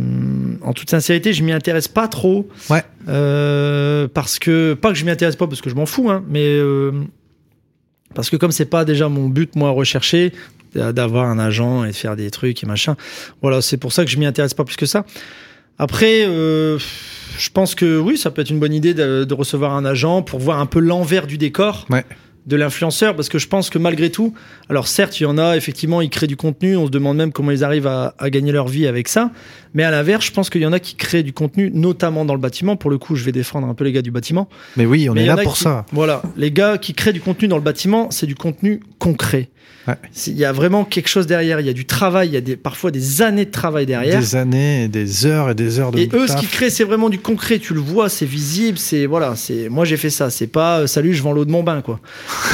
en 0.61 0.73
toute 0.73 0.89
sincérité, 0.89 1.33
je 1.33 1.43
m'y 1.43 1.51
intéresse 1.51 1.87
pas 1.87 2.07
trop. 2.07 2.49
Ouais. 2.69 2.83
Euh, 3.07 4.07
parce 4.13 4.39
que, 4.39 4.73
pas 4.73 4.91
que 4.91 4.97
je 4.97 5.05
m'y 5.05 5.11
intéresse 5.11 5.35
pas 5.35 5.47
parce 5.47 5.61
que 5.61 5.69
je 5.69 5.75
m'en 5.75 5.85
fous, 5.85 6.09
hein, 6.09 6.23
mais 6.27 6.45
euh, 6.45 6.91
parce 8.13 8.29
que 8.29 8.37
comme 8.37 8.51
c'est 8.51 8.65
pas 8.65 8.85
déjà 8.85 9.09
mon 9.09 9.29
but, 9.29 9.55
moi, 9.55 9.69
recherché, 9.71 10.33
d'avoir 10.73 11.29
un 11.29 11.39
agent 11.39 11.85
et 11.85 11.91
de 11.91 11.95
faire 11.95 12.15
des 12.17 12.29
trucs 12.31 12.61
et 12.61 12.65
machin. 12.65 12.97
Voilà, 13.41 13.61
c'est 13.61 13.77
pour 13.77 13.93
ça 13.93 14.03
que 14.03 14.11
je 14.11 14.17
m'y 14.17 14.25
intéresse 14.25 14.53
pas 14.53 14.65
plus 14.65 14.75
que 14.75 14.85
ça. 14.85 15.05
Après, 15.77 16.23
je 16.25 17.49
pense 17.53 17.75
que 17.75 17.97
oui, 17.97 18.17
ça 18.17 18.29
peut 18.29 18.41
être 18.41 18.49
une 18.49 18.59
bonne 18.59 18.73
idée 18.73 18.93
de, 18.93 19.23
de 19.23 19.33
recevoir 19.33 19.73
un 19.73 19.85
agent 19.85 20.21
pour 20.21 20.39
voir 20.39 20.59
un 20.59 20.65
peu 20.65 20.79
l'envers 20.79 21.27
du 21.27 21.37
décor. 21.37 21.85
Ouais. 21.89 22.05
De 22.45 22.55
l'influenceur 22.55 23.15
parce 23.15 23.27
que 23.29 23.39
je 23.39 23.47
pense 23.47 23.69
que 23.69 23.77
malgré 23.79 24.09
tout, 24.11 24.33
alors 24.69 24.87
certes, 24.87 25.19
il 25.19 25.23
y 25.23 25.25
en 25.25 25.37
a 25.37 25.57
effectivement, 25.57 26.01
ils 26.01 26.09
créent 26.09 26.27
du 26.27 26.35
contenu, 26.37 26.77
on 26.77 26.85
se 26.85 26.91
demande 26.91 27.17
même 27.17 27.31
comment 27.31 27.51
ils 27.51 27.63
arrivent 27.63 27.87
à, 27.87 28.13
à 28.19 28.29
gagner 28.29 28.51
leur 28.51 28.67
vie 28.67 28.85
avec 28.87 29.07
ça, 29.07 29.31
mais 29.73 29.83
à 29.83 29.91
l'inverse, 29.91 30.25
je 30.25 30.31
pense 30.31 30.49
qu'il 30.49 30.61
y 30.61 30.65
en 30.65 30.73
a 30.73 30.79
qui 30.79 30.95
créent 30.95 31.23
du 31.23 31.33
contenu, 31.33 31.71
notamment 31.73 32.23
dans 32.23 32.33
le 32.35 32.39
bâtiment. 32.39 32.75
Pour 32.75 32.89
le 32.91 32.97
coup, 32.97 33.15
je 33.15 33.23
vais 33.23 33.31
défendre 33.31 33.67
un 33.67 33.73
peu 33.73 33.83
les 33.83 33.91
gars 33.91 34.01
du 34.01 34.11
bâtiment. 34.11 34.47
Mais 34.77 34.85
oui, 34.85 35.09
on 35.09 35.13
Mais 35.13 35.23
est 35.23 35.27
là 35.27 35.33
a 35.33 35.37
pour 35.43 35.55
qui- 35.55 35.63
ça. 35.63 35.85
Voilà, 35.91 36.21
les 36.37 36.51
gars 36.51 36.77
qui 36.77 36.93
créent 36.93 37.13
du 37.13 37.21
contenu 37.21 37.47
dans 37.47 37.57
le 37.57 37.63
bâtiment, 37.63 38.09
c'est 38.11 38.27
du 38.27 38.35
contenu 38.35 38.79
concret. 38.99 39.49
Ouais. 39.87 39.95
Il 40.25 40.33
y 40.37 40.45
a 40.45 40.51
vraiment 40.51 40.83
quelque 40.83 41.07
chose 41.09 41.27
derrière, 41.27 41.59
il 41.59 41.65
y 41.67 41.69
a 41.69 41.73
du 41.73 41.85
travail, 41.85 42.29
il 42.29 42.33
y 42.33 42.37
a 42.37 42.41
des, 42.41 42.55
parfois 42.55 42.89
des 42.89 43.21
années 43.21 43.45
de 43.45 43.51
travail 43.51 43.85
derrière. 43.85 44.19
Des 44.19 44.35
années, 44.35 44.87
des 44.87 45.27
heures 45.27 45.51
et 45.51 45.55
des 45.55 45.79
heures 45.79 45.91
de 45.91 45.99
Et 45.99 46.09
eux, 46.13 46.27
ce 46.27 46.35
qu'ils 46.37 46.47
créent, 46.49 46.71
c'est 46.71 46.83
vraiment 46.83 47.09
du 47.09 47.19
concret. 47.19 47.59
Tu 47.59 47.73
le 47.75 47.81
vois, 47.81 48.09
c'est 48.09 48.25
visible. 48.25 48.79
C'est 48.79 49.05
voilà. 49.05 49.35
C'est 49.35 49.69
moi, 49.69 49.85
j'ai 49.85 49.97
fait 49.97 50.09
ça. 50.09 50.29
C'est 50.31 50.47
pas 50.47 50.79
euh, 50.79 50.87
salut, 50.87 51.13
je 51.13 51.21
vends 51.21 51.33
l'eau 51.33 51.45
de 51.45 51.51
mon 51.51 51.61
bain, 51.61 51.81
quoi. 51.81 51.99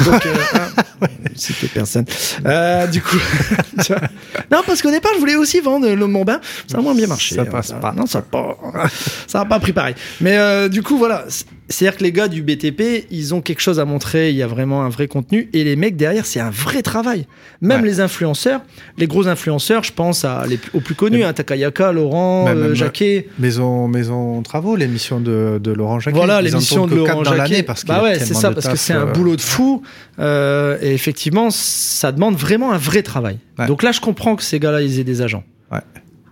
Donc, 0.04 0.26
euh, 0.26 0.34
hein, 1.02 1.08
c'était 1.36 1.68
personne. 1.68 2.04
Euh, 2.46 2.86
du 2.86 3.00
coup, 3.02 3.16
non, 4.50 4.62
parce 4.66 4.82
qu'au 4.82 4.90
départ, 4.90 5.12
je 5.14 5.20
voulais 5.20 5.36
aussi 5.36 5.60
vendre 5.60 5.88
de 5.88 5.94
mon 5.94 6.24
bain. 6.24 6.40
Ça 6.66 6.78
a 6.78 6.80
moins 6.80 6.94
bien 6.94 7.06
marché. 7.06 7.34
Ça 7.34 7.44
passe 7.44 7.70
Euh, 7.72 7.80
pas. 7.80 7.92
Non, 7.92 8.06
ça 8.06 8.18
a 8.18 8.22
pas. 8.22 8.56
Ça 9.26 9.40
a 9.40 9.44
pas 9.44 9.60
pris 9.60 9.72
pareil. 9.72 9.94
Mais 10.20 10.36
euh, 10.36 10.68
du 10.68 10.82
coup, 10.82 10.98
voilà. 10.98 11.24
C'est-à-dire 11.68 11.96
que 11.98 12.04
les 12.04 12.12
gars 12.12 12.28
du 12.28 12.42
BTP, 12.42 13.06
ils 13.10 13.34
ont 13.34 13.40
quelque 13.40 13.60
chose 13.60 13.80
à 13.80 13.84
montrer. 13.86 14.30
Il 14.30 14.36
y 14.36 14.42
a 14.42 14.46
vraiment 14.46 14.82
un 14.84 14.88
vrai 14.90 15.08
contenu. 15.08 15.48
Et 15.54 15.64
les 15.64 15.74
mecs 15.76 15.96
derrière, 15.96 16.26
c'est 16.26 16.40
un 16.40 16.50
vrai 16.50 16.82
travail. 16.82 17.26
Même 17.62 17.80
Ouais. 17.82 17.86
les 17.88 18.00
influenceurs, 18.00 18.60
les 18.98 19.06
gros 19.06 19.26
influenceurs, 19.26 19.82
je 19.82 19.92
pense 19.92 20.24
à 20.24 20.44
les, 20.46 20.58
aux 20.74 20.80
plus 20.80 20.94
connus, 20.94 21.24
hein, 21.24 21.32
Takayaka, 21.32 21.92
Laurent, 21.92 22.44
Même- 22.46 22.58
euh, 22.58 22.74
Jacquet. 22.74 23.28
Maison, 23.38 23.88
Maison 23.88 24.42
Travaux, 24.42 24.76
l'émission 24.76 25.18
de, 25.20 25.58
de 25.62 25.72
Laurent 25.72 25.98
Jacquet. 26.00 26.16
Voilà 26.16 26.42
l'émission 26.42 26.86
de 26.86 26.96
Laurent 26.96 27.24
Jacquet. 27.24 27.62
parce 27.62 27.84
bah 27.86 28.02
ouais, 28.02 28.18
c'est 28.18 28.34
ça, 28.34 28.50
parce 28.50 28.68
que 28.68 28.76
c'est 28.76 28.92
un 28.92 29.06
euh, 29.08 29.12
boulot 29.12 29.36
de 29.36 29.40
fou. 29.40 29.82
euh, 30.18 30.76
et 30.82 30.92
effectivement, 30.92 31.48
ça 31.50 32.12
demande 32.12 32.36
vraiment 32.36 32.72
un 32.72 32.78
vrai 32.78 33.02
travail. 33.02 33.38
Ouais. 33.58 33.66
Donc 33.66 33.82
là, 33.82 33.92
je 33.92 34.00
comprends 34.00 34.36
que 34.36 34.42
ces 34.42 34.58
gars-là, 34.58 34.82
ils 34.82 34.98
aient 35.00 35.04
des 35.04 35.22
agents. 35.22 35.44
Ouais. 35.70 35.78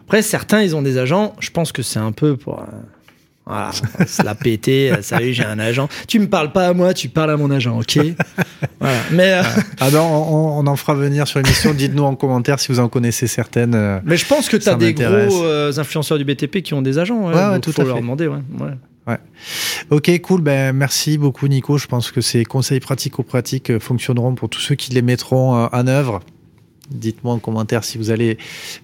Après, 0.05 0.23
certains, 0.23 0.61
ils 0.63 0.75
ont 0.77 0.83
des 0.83 0.99
agents. 0.99 1.35
Je 1.41 1.51
pense 1.51 1.73
que 1.73 1.83
c'est 1.83 2.01
un 2.01 2.13
peu 2.13 2.37
pour. 2.37 2.63
Voilà, 3.47 3.73
se 4.07 4.23
la 4.23 4.35
péter. 4.35 4.93
euh, 4.93 5.03
Salut, 5.03 5.33
j'ai 5.33 5.45
un 5.45 5.59
agent. 5.59 5.89
Tu 6.07 6.19
me 6.21 6.29
parles 6.29 6.53
pas 6.53 6.69
à 6.69 6.73
moi, 6.73 6.95
tu 6.95 7.09
parles 7.09 7.31
à 7.31 7.37
mon 7.37 7.51
agent, 7.51 7.79
ok 7.81 7.99
Voilà. 8.81 8.99
Mais, 9.11 9.33
euh, 9.35 9.43
Ah 9.81 9.91
non, 9.91 10.03
on, 10.03 10.59
on 10.61 10.67
en 10.67 10.77
fera 10.77 10.95
venir 10.95 11.27
sur 11.27 11.41
l'émission. 11.41 11.75
Dites-nous 11.75 12.03
en 12.05 12.15
commentaire 12.17 12.61
si 12.61 12.69
vous 12.71 12.79
en 12.81 12.89
connaissez 12.89 13.27
certaines. 13.27 13.75
euh. 13.75 13.99
mais 14.05 14.17
je 14.17 14.27
pense 14.27 14.49
que 14.49 14.57
tu 14.57 14.69
as 14.69 14.75
des 14.75 14.95
gros 14.95 15.07
euh, 15.45 15.73
influenceurs 15.77 16.19
du 16.19 16.25
BTP 16.25 16.59
qui 16.63 16.75
ont 16.75 16.83
des 16.83 16.99
agents. 16.99 17.29
Ouais, 17.29 17.35
ouais, 17.35 17.55
donc 17.55 17.63
tout 17.63 17.73
faut 17.73 17.83
à 17.83 17.85
leur 17.85 17.97
fait. 17.97 18.03
demander. 18.03 18.27
Ouais, 18.29 18.39
ouais. 18.61 19.19
Ok, 19.91 20.21
cool. 20.21 20.41
Ben, 20.43 20.73
merci 20.75 21.19
beaucoup, 21.19 21.49
Nico. 21.49 21.77
Je 21.79 21.87
pense 21.87 22.13
que 22.13 22.21
ces 22.21 22.45
conseils 22.45 22.81
pratico-pratiques 22.81 23.71
euh, 23.71 23.81
fonctionneront 23.81 24.35
pour 24.35 24.49
tous 24.49 24.61
ceux 24.61 24.75
qui 24.77 24.93
les 24.93 25.03
mettront 25.03 25.65
en 25.73 25.87
œuvre. 25.89 26.21
Dites-moi 26.91 27.35
en 27.35 27.39
commentaire 27.39 27.85
si 27.85 27.99
vous 27.99 28.11
allez 28.11 28.39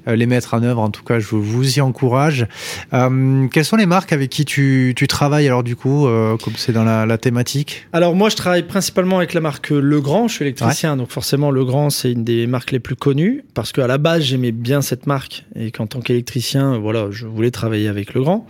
euh, 0.08 0.16
les 0.16 0.26
mettre 0.26 0.54
en 0.54 0.62
œuvre. 0.62 0.80
En 0.80 0.90
tout 0.90 1.02
cas, 1.02 1.18
je 1.18 1.34
vous 1.34 1.78
y 1.78 1.80
encourage. 1.80 2.46
Euh, 2.92 3.48
quelles 3.48 3.64
sont 3.64 3.76
les 3.76 3.86
marques 3.86 4.12
avec 4.12 4.30
qui 4.30 4.44
tu, 4.44 4.92
tu 4.96 5.06
travailles 5.06 5.46
alors 5.46 5.62
du 5.62 5.76
coup, 5.76 6.06
euh, 6.06 6.36
comme 6.36 6.54
c'est 6.56 6.72
dans 6.72 6.84
la, 6.84 7.06
la 7.06 7.18
thématique? 7.18 7.86
Alors 7.92 8.14
moi, 8.14 8.28
je 8.28 8.36
travaille 8.36 8.62
principalement 8.62 9.18
avec 9.18 9.34
la 9.34 9.40
marque 9.40 9.70
Legrand. 9.70 10.28
Je 10.28 10.34
suis 10.34 10.44
électricien, 10.44 10.96
donc 10.96 11.10
forcément 11.10 11.50
Legrand, 11.50 11.90
c'est 11.90 12.12
une 12.12 12.24
des 12.24 12.46
marques 12.46 12.72
les 12.72 12.80
plus 12.80 12.96
connues 12.96 13.44
parce 13.54 13.72
qu'à 13.72 13.86
la 13.86 13.98
base, 13.98 14.22
j'aimais 14.22 14.52
bien 14.52 14.82
cette 14.82 15.06
marque 15.06 15.44
et 15.54 15.70
qu'en 15.70 15.86
tant 15.86 16.00
qu'électricien, 16.00 16.78
voilà, 16.78 17.08
je 17.10 17.26
voulais 17.26 17.50
travailler 17.50 17.88
avec 17.88 18.14
Legrand. 18.14 18.46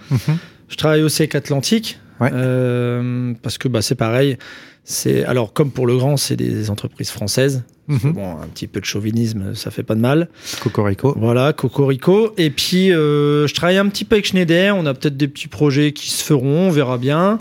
Je 0.68 0.76
travaille 0.76 1.02
aussi 1.02 1.22
avec 1.22 1.34
Atlantique 1.34 1.98
Ouais. 2.20 2.30
euh, 2.32 3.34
parce 3.42 3.58
que 3.58 3.68
bah, 3.68 3.82
c'est 3.82 3.94
pareil. 3.94 4.38
C'est 4.84 5.24
alors 5.24 5.52
comme 5.52 5.70
pour 5.70 5.86
Legrand, 5.86 6.16
c'est 6.16 6.36
des 6.36 6.70
entreprises 6.70 7.10
françaises. 7.10 7.64
Mhm. 7.88 8.12
Bon, 8.12 8.40
un 8.40 8.46
petit 8.46 8.66
peu 8.66 8.80
de 8.80 8.84
chauvinisme, 8.84 9.54
ça 9.54 9.70
fait 9.70 9.82
pas 9.82 9.94
de 9.94 10.00
mal. 10.00 10.28
Cocorico. 10.60 11.14
Voilà, 11.18 11.52
Cocorico. 11.52 12.32
Et 12.36 12.50
puis, 12.50 12.92
euh, 12.92 13.46
je 13.46 13.54
travaille 13.54 13.78
un 13.78 13.88
petit 13.88 14.04
peu 14.04 14.16
avec 14.16 14.26
Schneider. 14.26 14.76
On 14.76 14.86
a 14.86 14.94
peut-être 14.94 15.16
des 15.16 15.28
petits 15.28 15.48
projets 15.48 15.92
qui 15.92 16.10
se 16.10 16.24
feront, 16.24 16.68
on 16.68 16.70
verra 16.70 16.98
bien. 16.98 17.38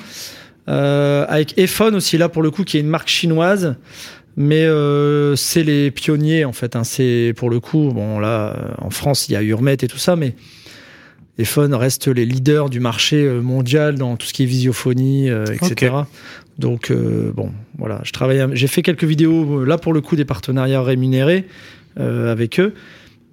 Euh, 0.68 1.26
avec 1.28 1.58
Ephone 1.58 1.96
aussi, 1.96 2.18
là, 2.18 2.30
pour 2.30 2.44
le 2.44 2.52
coup, 2.52 2.64
qui 2.64 2.78
est 2.78 2.82
une 2.82 2.88
marque 2.88 3.10
chinoise. 3.10 3.76
Mais 4.38 4.66
euh, 4.66 5.36
c'est 5.36 5.64
les 5.64 5.92
pionniers, 5.92 6.46
en 6.46 6.54
fait. 6.54 6.76
Hein. 6.76 6.84
C'est 6.84 7.34
pour 7.38 7.50
le 7.50 7.60
coup, 7.60 7.92
bon, 7.94 8.20
là, 8.20 8.56
en 8.80 8.90
France, 8.90 9.30
il 9.30 9.34
y 9.34 9.36
a 9.36 9.42
Hurmet 9.42 9.78
et 9.82 9.88
tout 9.88 9.98
ça, 9.98 10.16
mais 10.16 10.36
Ephone 11.38 11.74
reste 11.74 12.08
les 12.08 12.26
leaders 12.26 12.70
du 12.70 12.80
marché 12.80 13.18
euh, 13.18 13.42
mondial 13.42 13.96
dans 13.96 14.16
tout 14.16 14.26
ce 14.26 14.34
qui 14.34 14.44
est 14.44 14.48
visiophonie, 14.48 15.30
euh, 15.30 15.46
etc. 15.46 15.94
Donc, 16.58 16.90
euh, 16.90 17.32
bon, 17.34 17.52
voilà, 17.78 18.00
je 18.04 18.12
travaille, 18.12 18.46
j'ai 18.54 18.68
fait 18.68 18.82
quelques 18.82 19.04
vidéos, 19.04 19.66
là, 19.66 19.78
pour 19.78 19.94
le 19.94 20.02
coup, 20.02 20.16
des 20.16 20.26
partenariats 20.26 20.82
rémunérés 20.82 21.46
euh, 22.00 22.32
avec 22.32 22.60
eux. 22.60 22.74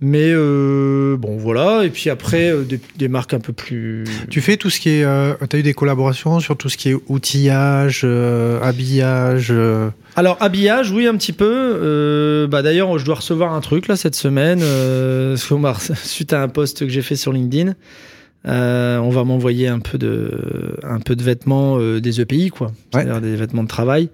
Mais 0.04 0.32
euh, 0.32 1.16
bon, 1.16 1.36
voilà. 1.36 1.84
Et 1.84 1.90
puis 1.90 2.10
après, 2.10 2.50
euh, 2.50 2.62
des, 2.64 2.80
des 2.96 3.06
marques 3.06 3.34
un 3.34 3.38
peu 3.38 3.52
plus. 3.52 4.02
Tu 4.30 4.40
fais 4.40 4.56
tout 4.56 4.68
ce 4.68 4.80
qui 4.80 4.90
est. 4.90 5.04
Euh, 5.04 5.34
tu 5.48 5.54
as 5.56 5.58
eu 5.60 5.62
des 5.62 5.74
collaborations 5.74 6.40
sur 6.40 6.56
tout 6.56 6.68
ce 6.68 6.76
qui 6.76 6.90
est 6.90 6.96
outillage, 7.06 8.00
euh, 8.02 8.60
habillage. 8.60 9.48
euh, 9.52 9.90
Alors, 10.16 10.36
habillage, 10.40 10.90
oui, 10.90 11.06
un 11.06 11.16
petit 11.16 11.32
peu. 11.32 11.46
Euh, 11.48 12.48
bah, 12.48 12.62
D'ailleurs, 12.62 12.98
je 12.98 13.04
dois 13.04 13.14
recevoir 13.14 13.54
un 13.54 13.60
truc 13.60 13.86
là 13.86 13.94
cette 13.94 14.16
semaine. 14.16 14.58
Euh, 14.62 15.36
suite 16.02 16.32
à 16.32 16.42
un 16.42 16.48
post 16.48 16.80
que 16.80 16.88
j'ai 16.88 17.02
fait 17.02 17.16
sur 17.16 17.32
LinkedIn. 17.32 17.74
Euh, 18.48 18.98
on 18.98 19.10
va 19.10 19.22
m'envoyer 19.22 19.68
un 19.68 19.78
peu 19.78 19.98
de, 19.98 20.76
un 20.82 20.98
peu 20.98 21.14
de 21.14 21.22
vêtements 21.22 21.78
euh, 21.78 22.00
des 22.00 22.20
EPI, 22.20 22.50
quoi. 22.50 22.72
C'est-à-dire 22.92 23.20
des 23.20 23.36
vêtements 23.36 23.62
de 23.62 23.68
travail. 23.68 24.08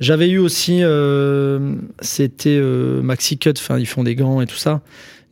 J'avais 0.00 0.28
eu 0.28 0.38
aussi, 0.38 0.80
euh, 0.82 1.74
c'était 2.00 2.56
euh, 2.58 3.02
Maxi 3.02 3.38
Cut, 3.38 3.52
enfin, 3.56 3.78
ils 3.78 3.86
font 3.86 4.02
des 4.02 4.14
gants 4.14 4.40
et 4.40 4.46
tout 4.46 4.56
ça. 4.56 4.80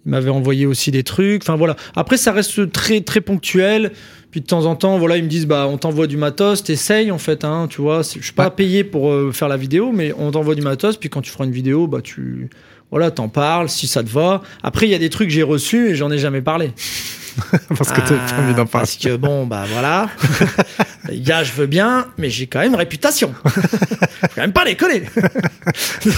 Ils 0.07 0.11
m'avaient 0.11 0.31
envoyé 0.31 0.67
aussi 0.67 0.91
des 0.91 1.03
trucs. 1.03 1.43
Enfin, 1.43 1.57
voilà. 1.57 1.77
Après, 1.97 2.17
ça 2.17 2.33
reste 2.33 2.71
très, 2.73 3.01
très 3.01 3.21
ponctuel. 3.21 3.93
Puis 4.31 4.41
de 4.41 4.47
temps 4.47 4.67
en 4.67 4.75
temps, 4.75 4.99
voilà, 4.99 5.17
ils 5.17 5.23
me 5.25 5.29
disent, 5.29 5.47
bah, 5.47 5.67
on 5.71 5.79
t'envoie 5.79 6.07
du 6.09 6.17
matos, 6.17 6.63
t'essayes, 6.65 7.11
en 7.13 7.19
fait, 7.19 7.45
hein, 7.45 7.69
tu 7.71 7.81
vois. 7.81 8.03
Je 8.03 8.21
suis 8.21 8.33
pas 8.33 8.47
Ouais. 8.47 8.51
payé 8.51 8.83
pour 8.85 9.11
euh, 9.11 9.31
faire 9.33 9.49
la 9.49 9.57
vidéo, 9.57 9.93
mais 9.93 10.13
on 10.19 10.33
t'envoie 10.33 10.57
du 10.57 10.63
matos, 10.63 10.97
puis 10.97 11.09
quand 11.09 11.21
tu 11.21 11.31
feras 11.31 11.45
une 11.45 11.53
vidéo, 11.53 11.87
bah, 11.87 12.01
tu, 12.03 12.51
voilà, 12.91 13.13
t'en 13.13 13.29
parles, 13.29 13.69
si 13.69 13.87
ça 13.87 14.03
te 14.03 14.09
va. 14.09 14.43
Après, 14.65 14.87
il 14.87 14.91
y 14.91 14.95
a 14.95 14.99
des 14.99 15.09
trucs 15.09 15.29
que 15.29 15.35
j'ai 15.35 15.45
reçus 15.45 15.91
et 15.91 15.95
j'en 15.95 16.11
ai 16.11 16.19
jamais 16.19 16.43
parlé. 16.43 16.73
parce 17.77 17.93
que 17.93 18.01
pas 18.01 18.37
envie 18.39 18.55
d'en 18.55 18.63
Ah, 18.63 18.67
parler. 18.67 18.87
Parce 18.87 18.97
que 18.97 19.17
bon, 19.17 19.47
bah 19.47 19.65
voilà. 19.71 20.09
Les 21.09 21.21
gars, 21.21 21.43
je 21.45 21.53
veux 21.53 21.67
bien, 21.67 22.07
mais 22.19 22.31
j'ai 22.31 22.47
quand 22.47 22.61
même 22.61 22.71
une 22.73 22.79
réputation. 22.79 23.35
Faut 23.45 24.27
quand 24.35 24.41
même 24.43 24.53
pas 24.53 24.65
les 24.65 24.77
coller. 24.77 25.03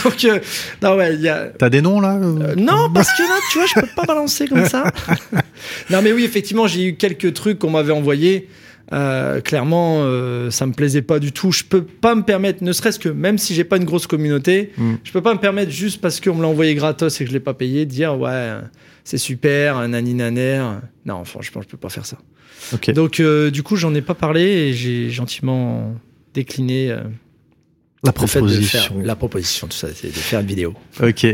Donc, 0.05 0.25
euh, 0.25 0.39
non, 0.83 0.97
ouais, 0.97 1.15
il 1.15 1.21
y 1.23 1.29
a. 1.29 1.47
T'as 1.59 1.69
des 1.71 1.81
noms 1.83 2.01
là 2.01 2.15
Euh, 2.15 2.55
non, 2.57 2.91
parce 2.93 3.13
que 3.13 3.23
là, 3.23 3.37
tu 3.51 3.59
vois, 3.59 3.67
je 3.67 3.81
peux 3.81 3.87
pas 3.97 4.05
balancer 4.05 4.47
comme 4.47 4.67
ça. 4.69 4.85
non, 5.91 6.03
mais 6.03 6.13
oui, 6.13 6.25
effectivement, 6.25 6.67
j'ai 6.67 6.85
eu 6.89 6.95
quelques 6.97 7.33
trucs 7.35 7.59
qu'on 7.59 7.71
m'avait 7.71 7.93
envoyés. 7.93 8.49
Euh, 8.93 9.41
clairement, 9.41 9.99
euh, 10.03 10.51
ça 10.51 10.65
me 10.67 10.73
plaisait 10.73 11.03
pas 11.03 11.19
du 11.19 11.33
tout. 11.33 11.51
Je 11.51 11.65
peux 11.65 11.83
pas 11.83 12.15
me 12.15 12.23
permettre, 12.23 12.63
ne 12.63 12.71
serait-ce 12.73 12.99
que 13.01 13.09
même 13.09 13.37
si 13.39 13.55
j'ai 13.55 13.65
pas 13.65 13.79
une 13.79 13.85
grosse 13.85 14.07
communauté, 14.07 14.73
Mm. 14.79 14.95
je 15.03 15.13
peux 15.13 15.23
pas 15.23 15.35
me 15.35 15.41
permettre 15.41 15.71
juste 15.73 16.01
parce 16.01 16.21
qu'on 16.21 16.35
me 16.35 16.43
l'a 16.43 16.49
envoyé 16.49 16.75
gratos 16.75 17.21
et 17.21 17.25
que 17.25 17.29
je 17.31 17.35
l'ai 17.35 17.41
pas 17.41 17.55
payé, 17.55 17.85
de 17.85 17.91
dire 17.91 18.17
ouais, 18.19 18.53
c'est 19.05 19.19
super, 19.19 19.77
un 19.77 19.89
nani 19.89 20.15
naner. 20.15 20.63
Non, 21.05 21.25
franchement, 21.25 21.63
je 21.63 21.69
peux 21.69 21.77
pas 21.77 21.89
faire 21.89 22.07
ça. 22.07 22.19
Ok. 22.73 22.91
Donc, 22.93 23.19
euh, 23.21 23.51
du 23.51 23.63
coup, 23.63 23.77
j'en 23.77 23.95
ai 23.95 24.03
pas 24.03 24.15
parlé 24.15 24.43
et 24.43 24.73
j'ai 24.73 25.11
gentiment 25.11 25.95
décliné 26.35 26.95
La 28.05 28.13
fait 28.13 28.41
de 28.41 28.45
proposition. 28.45 28.79
faire 28.79 29.05
la 29.05 29.17
proposition, 29.17 29.67
tout 29.69 29.77
ça, 29.77 29.89
c'est 29.95 30.09
de 30.09 30.13
faire 30.13 30.41
une 30.41 30.47
vidéo. 30.47 30.75
Ok. 31.03 31.27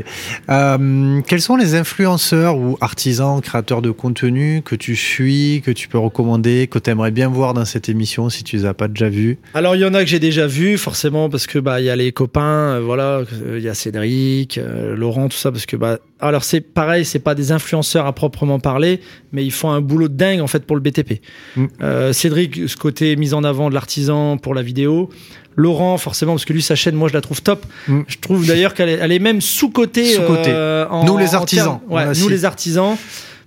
Euh, 0.48 1.20
quels 1.26 1.40
sont 1.40 1.56
les 1.56 1.74
influenceurs 1.74 2.56
ou 2.56 2.78
artisans, 2.80 3.40
créateurs 3.40 3.82
de 3.82 3.90
contenu 3.90 4.62
que 4.64 4.76
tu 4.76 4.94
suis, 4.94 5.60
que 5.64 5.72
tu 5.72 5.88
peux 5.88 5.98
recommander, 5.98 6.68
que 6.68 6.78
tu 6.78 6.88
aimerais 6.90 7.10
bien 7.10 7.28
voir 7.28 7.52
dans 7.52 7.64
cette 7.64 7.88
émission 7.88 8.28
si 8.28 8.44
tu 8.44 8.56
les 8.56 8.64
as 8.64 8.74
pas 8.74 8.86
déjà 8.86 9.08
vus? 9.08 9.38
Alors 9.54 9.74
il 9.74 9.80
y 9.80 9.84
en 9.84 9.92
a 9.92 10.04
que 10.04 10.08
j'ai 10.08 10.20
déjà 10.20 10.46
vu 10.46 10.78
forcément 10.78 11.28
parce 11.28 11.48
que 11.48 11.58
bah 11.58 11.80
il 11.80 11.86
y 11.86 11.90
a 11.90 11.96
les 11.96 12.12
copains, 12.12 12.76
euh, 12.76 12.80
voilà, 12.80 13.22
euh, 13.44 13.58
il 13.58 13.64
y 13.64 13.68
a 13.68 13.74
Cédric, 13.74 14.60
Laurent, 14.94 15.28
tout 15.28 15.36
ça 15.36 15.50
parce 15.50 15.66
que 15.66 15.76
bah 15.76 15.98
alors 16.20 16.44
c'est 16.44 16.60
pareil, 16.60 17.04
c'est 17.04 17.18
pas 17.18 17.34
des 17.34 17.50
influenceurs 17.50 18.06
à 18.06 18.12
proprement 18.12 18.60
parler, 18.60 19.00
mais 19.32 19.44
ils 19.44 19.50
font 19.50 19.70
un 19.70 19.80
boulot 19.80 20.08
de 20.08 20.14
dingue 20.14 20.40
en 20.40 20.46
fait 20.46 20.64
pour 20.64 20.76
le 20.76 20.82
BTP. 20.82 21.20
Mm. 21.56 22.12
Cédric, 22.12 22.68
ce 22.68 22.76
côté 22.76 23.16
mise 23.16 23.34
en 23.34 23.42
avant 23.42 23.68
de 23.68 23.74
l'artisan 23.74 24.36
pour 24.36 24.54
la 24.54 24.62
vidéo. 24.62 25.10
Laurent, 25.56 25.98
forcément, 25.98 26.32
parce 26.32 26.44
que 26.44 26.52
lui, 26.52 26.62
sa 26.62 26.74
chaîne, 26.74 26.94
moi, 26.94 27.08
je 27.08 27.14
la 27.14 27.20
trouve 27.20 27.42
top. 27.42 27.66
Mm. 27.88 28.00
Je 28.06 28.18
trouve 28.18 28.46
d'ailleurs 28.46 28.74
qu'elle 28.74 28.88
est, 28.88 28.98
elle 29.00 29.12
est 29.12 29.18
même 29.18 29.40
sous-cotée. 29.40 30.14
Sous-cotée. 30.14 30.50
euh, 30.52 30.86
en- 30.88 31.04
Nous, 31.04 31.16
les 31.18 31.34
en 31.34 31.38
artisans, 31.38 31.80
ouais, 31.88 32.02
a 32.02 32.12
nous, 32.14 32.28
les 32.28 32.44
artisans. 32.44 32.96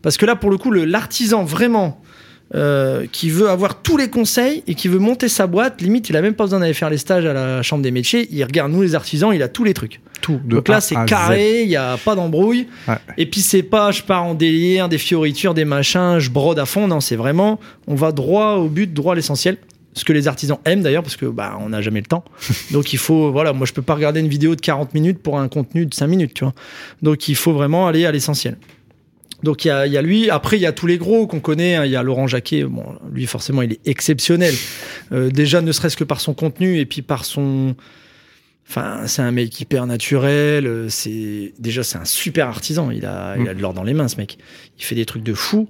Parce 0.02 0.18
que 0.18 0.26
là, 0.26 0.36
pour 0.36 0.50
le 0.52 0.58
coup, 0.58 0.72
le- 0.72 0.86
l'artisan 0.86 1.44
vraiment 1.44 2.02
euh, 2.54 3.08
qui 3.12 3.32
veut 3.32 3.50
avoir 3.50 3.82
tous 3.82 3.98
les 3.98 4.08
conseils 4.08 4.64
et 4.68 4.76
qui 4.76 4.88
veut 4.88 5.00
monter 5.00 5.28
sa 5.30 5.48
boîte, 5.48 5.82
limite, 5.82 6.10
il 6.10 6.16
a 6.16 6.22
même 6.22 6.36
pas 6.36 6.44
besoin 6.44 6.60
d'aller 6.60 6.76
faire 6.76 6.92
les 6.92 7.00
stages 7.00 7.26
à 7.26 7.34
la 7.34 7.64
chambre 7.64 7.82
des 7.82 7.90
métiers. 7.90 8.28
Il 8.32 8.44
regarde 8.44 8.72
nous, 8.72 8.84
les 8.84 8.94
artisans, 8.94 9.32
il 9.34 9.42
a 9.42 9.48
tous 9.48 9.64
les 9.64 9.74
trucs. 9.74 10.00
tout. 10.22 10.40
De 10.46 10.58
Donc 10.58 10.68
là, 10.68 10.76
A 10.78 10.82
c'est 10.82 10.96
carré, 11.08 11.64
il 11.64 11.68
n'y 11.70 11.76
a 11.76 11.98
pas 11.98 12.14
d'embrouille. 12.14 12.68
Ouais. 12.88 12.96
Et 13.18 13.26
puis, 13.26 13.42
c'est 13.42 13.64
pas 13.64 13.90
je 13.92 14.04
pars 14.04 14.24
en 14.24 14.36
délire, 14.36 14.90
des 14.90 15.00
fioritures, 15.00 15.56
des 15.56 15.66
machins, 15.66 16.20
je 16.20 16.30
brode 16.30 16.60
à 16.60 16.66
fond. 16.66 16.88
Non, 16.88 17.00
c'est 17.00 17.16
vraiment, 17.16 17.60
on 17.88 17.96
va 17.96 18.12
droit 18.12 18.54
au 18.58 18.68
but, 18.70 18.94
droit 18.94 19.14
à 19.14 19.16
l'essentiel. 19.16 19.58
Ce 19.98 20.04
que 20.04 20.12
les 20.14 20.28
artisans 20.28 20.60
aiment 20.66 20.82
d'ailleurs, 20.84 21.04
parce 21.04 21.16
que 21.16 21.26
bah, 21.26 21.58
on 21.62 21.70
n'a 21.70 21.82
jamais 21.82 22.02
le 22.02 22.06
temps. 22.06 22.26
Donc 22.72 22.92
il 22.94 23.00
faut, 23.00 23.32
voilà, 23.32 23.54
moi 23.54 23.66
je 23.66 23.74
peux 23.74 23.82
pas 23.82 23.96
regarder 23.96 24.20
une 24.20 24.28
vidéo 24.28 24.54
de 24.56 24.62
40 24.62 24.94
minutes 24.94 25.20
pour 25.20 25.40
un 25.40 25.48
contenu 25.48 25.86
de 25.86 25.94
5 25.94 26.08
minutes, 26.08 26.34
tu 26.34 26.44
vois. 26.44 26.54
Donc 27.02 27.28
il 27.30 27.36
faut 27.36 27.54
vraiment 27.54 27.88
aller 27.88 28.06
à 28.06 28.12
l'essentiel. 28.12 28.58
Donc 29.44 29.64
il 29.64 29.70
y 29.70 29.72
a, 29.72 29.88
y 29.88 29.98
a 29.98 30.02
lui, 30.02 30.30
après 30.30 30.58
il 30.58 30.62
y 30.62 30.66
a 30.66 30.72
tous 30.74 30.88
les 30.88 30.98
gros 30.98 31.28
qu'on 31.28 31.40
connaît, 31.40 31.76
hein. 31.76 31.86
il 31.86 31.92
y 31.92 31.96
a 31.96 32.04
Laurent 32.04 32.28
Jacquet, 32.28 32.64
bon, 32.64 32.84
lui 33.12 33.26
forcément 33.26 33.62
il 33.62 33.74
est 33.74 33.88
exceptionnel. 33.88 34.54
Euh, 35.12 35.30
déjà 35.30 35.62
ne 35.62 35.72
serait-ce 35.72 35.96
que 35.98 36.04
par 36.04 36.20
son 36.20 36.34
contenu 36.34 36.78
et 36.80 36.86
puis 36.86 37.02
par 37.02 37.26
son... 37.26 37.76
Enfin, 38.68 39.06
c'est 39.06 39.22
un 39.22 39.32
mec 39.32 39.60
hyper 39.62 39.86
naturel. 39.86 40.66
euh, 40.66 40.88
C'est 40.90 41.54
déjà 41.60 41.84
c'est 41.84 42.00
un 42.00 42.06
super 42.06 42.48
artisan. 42.48 42.90
Il 42.92 43.06
a, 43.06 43.36
il 43.40 43.48
a 43.48 43.54
de 43.54 43.62
l'or 43.62 43.74
dans 43.76 43.84
les 43.84 43.94
mains, 43.94 44.08
ce 44.08 44.18
mec. 44.18 44.40
Il 44.80 44.84
fait 44.84 44.96
des 44.96 45.06
trucs 45.06 45.22
de 45.24 45.36
fou. 45.36 45.70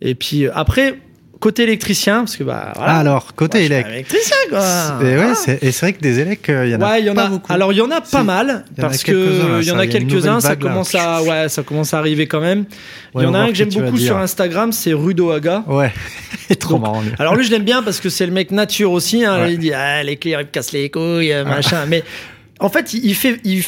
Et 0.00 0.14
puis 0.14 0.46
euh, 0.46 0.50
après, 0.54 0.98
côté 1.42 1.64
électricien, 1.64 2.20
parce 2.20 2.36
que 2.36 2.44
bah 2.44 2.72
voilà. 2.76 2.92
Ah, 2.92 2.98
alors, 3.00 3.34
côté 3.34 3.58
Moi, 3.58 3.66
élect. 3.66 3.88
électricien 3.90 4.36
quoi. 4.48 4.64
Et 5.02 5.16
ouais, 5.18 5.34
c'est- 5.34 5.58
et 5.62 5.72
c'est 5.72 5.86
vrai 5.86 5.92
que 5.92 6.00
des 6.00 6.20
élecs, 6.20 6.48
euh, 6.48 6.66
il 6.66 6.70
y 6.72 6.74
en 6.76 6.80
a 6.80 6.90
Ouais, 6.92 7.00
il 7.00 7.06
y 7.06 7.10
en 7.10 7.14
pas 7.14 7.24
a. 7.24 7.28
beaucoup. 7.28 7.52
Alors 7.52 7.72
il 7.72 7.76
y 7.76 7.80
en 7.80 7.90
a 7.90 8.00
pas 8.00 8.22
mal 8.22 8.64
parce 8.80 9.02
quelques-uns, 9.02 9.48
là, 9.48 9.58
que 9.58 9.62
il 9.62 9.68
y 9.68 9.70
en 9.72 9.78
a 9.78 9.86
quelques-uns. 9.88 10.40
Ça 10.40 10.54
commence 10.56 10.94
à 10.94 11.22
ouais, 11.22 11.48
ça 11.48 11.62
commence 11.64 11.92
à 11.92 11.98
arriver 11.98 12.26
quand 12.28 12.40
même. 12.40 12.64
Il 13.14 13.18
Ouais, 13.18 13.24
y 13.24 13.26
en 13.26 13.34
a 13.34 13.40
un 13.40 13.48
que 13.48 13.54
j'aime 13.54 13.68
beaucoup 13.70 13.98
sur 13.98 14.16
Instagram, 14.16 14.72
c'est 14.72 14.92
Rudo 14.94 15.30
Aga. 15.32 15.64
Ouais, 15.66 15.92
trop 16.60 16.74
Donc, 16.74 16.82
marrant. 16.82 17.02
lui. 17.02 17.10
Alors 17.18 17.34
lui, 17.34 17.44
je 17.44 17.50
l'aime 17.50 17.64
bien 17.64 17.82
parce 17.82 17.98
que 18.00 18.08
c'est 18.08 18.24
le 18.24 18.32
mec 18.32 18.50
nature 18.52 18.92
aussi. 18.92 19.24
Hein. 19.24 19.48
Il 19.48 19.58
dit 19.58 19.72
ah, 19.74 20.02
les 20.02 20.16
clés, 20.16 20.30
il 20.30 20.38
me 20.38 20.44
casse 20.44 20.72
les 20.72 20.88
couilles, 20.90 21.32
euh, 21.32 21.44
machin. 21.44 21.84
Mais 21.88 22.02
en 22.60 22.68
fait, 22.70 22.94
il, 22.94 23.14
fait, 23.14 23.40
il, 23.44 23.62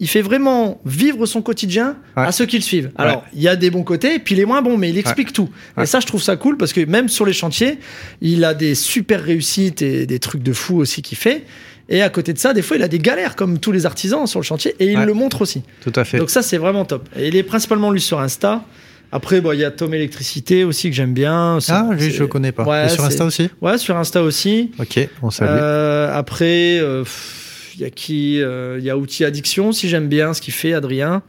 il 0.00 0.08
fait 0.08 0.22
vraiment 0.22 0.80
vivre 0.84 1.26
son 1.26 1.42
quotidien 1.42 1.96
Ouais. 2.16 2.24
à 2.26 2.32
ceux 2.32 2.46
qui 2.46 2.56
le 2.56 2.62
suivent. 2.62 2.90
Alors, 2.96 3.24
il 3.34 3.42
y 3.42 3.48
a 3.48 3.54
des 3.54 3.70
bons 3.70 3.82
côtés 3.84 4.14
et 4.14 4.18
puis 4.18 4.34
les 4.34 4.44
moins 4.46 4.62
bons, 4.62 4.76
mais 4.78 4.90
il 4.90 4.98
explique 4.98 5.32
tout. 5.32 5.48
Et 5.80 5.86
ça, 5.86 6.00
je 6.00 6.06
trouve 6.06 6.22
ça 6.22 6.36
cool 6.36 6.56
parce 6.56 6.72
que 6.72 6.84
même 6.84 7.08
sur 7.08 7.24
les 7.26 7.32
chantiers, 7.34 7.78
il 8.20 8.44
a 8.44 8.54
des 8.54 8.74
super 8.74 9.22
réussites 9.22 9.82
et 9.82 10.06
des 10.06 10.18
trucs 10.18 10.42
de 10.42 10.52
fou 10.52 10.78
aussi 10.78 11.02
qu'il 11.02 11.18
fait. 11.18 11.44
Et 11.92 12.02
à 12.02 12.08
côté 12.08 12.32
de 12.32 12.38
ça, 12.38 12.52
des 12.54 12.62
fois, 12.62 12.76
il 12.76 12.82
a 12.82 12.88
des 12.88 12.98
galères 13.00 13.34
comme 13.36 13.58
tous 13.58 13.72
les 13.72 13.84
artisans 13.84 14.26
sur 14.26 14.38
le 14.40 14.44
chantier 14.44 14.74
et 14.78 14.86
il 14.92 14.98
le 15.00 15.12
montre 15.12 15.42
aussi. 15.42 15.62
Tout 15.82 15.92
à 15.96 16.04
fait. 16.04 16.18
Donc 16.18 16.30
ça, 16.30 16.40
c'est 16.42 16.56
vraiment 16.58 16.84
top. 16.84 17.08
Et 17.16 17.28
il 17.28 17.36
est 17.36 17.42
principalement 17.42 17.90
lui 17.90 18.00
sur 18.00 18.20
Insta. 18.20 18.64
Après, 19.12 19.40
bon, 19.40 19.50
il 19.52 19.58
y 19.58 19.64
a 19.64 19.72
Tom 19.72 19.92
Électricité 19.92 20.62
aussi 20.62 20.88
que 20.88 20.94
j'aime 20.94 21.12
bien. 21.14 21.58
Ah, 21.68 21.88
lui, 21.90 22.12
je 22.12 22.20
le 22.20 22.28
connais 22.28 22.52
pas. 22.52 22.62
Ouais, 22.64 22.86
Et 22.86 22.88
sur 22.90 23.04
Insta 23.04 23.24
aussi? 23.24 23.50
Ouais, 23.60 23.76
sur 23.76 23.96
Insta 23.96 24.22
aussi. 24.22 24.70
Ok, 24.78 25.00
on 25.20 25.30
salue. 25.30 25.48
Euh, 25.50 26.16
après, 26.16 26.78
euh, 26.78 27.02
pff, 27.02 27.49
il 27.80 27.84
y 27.84 27.86
a 27.86 27.90
qui 27.90 28.42
euh, 28.42 28.76
Il 28.78 28.84
y 28.84 28.90
a 28.90 28.96
Outil 28.96 29.24
Addiction, 29.24 29.72
si 29.72 29.88
j'aime 29.88 30.08
bien 30.08 30.34
ce 30.34 30.40
qu'il 30.40 30.54
fait, 30.54 30.74
Adrien. 30.74 31.22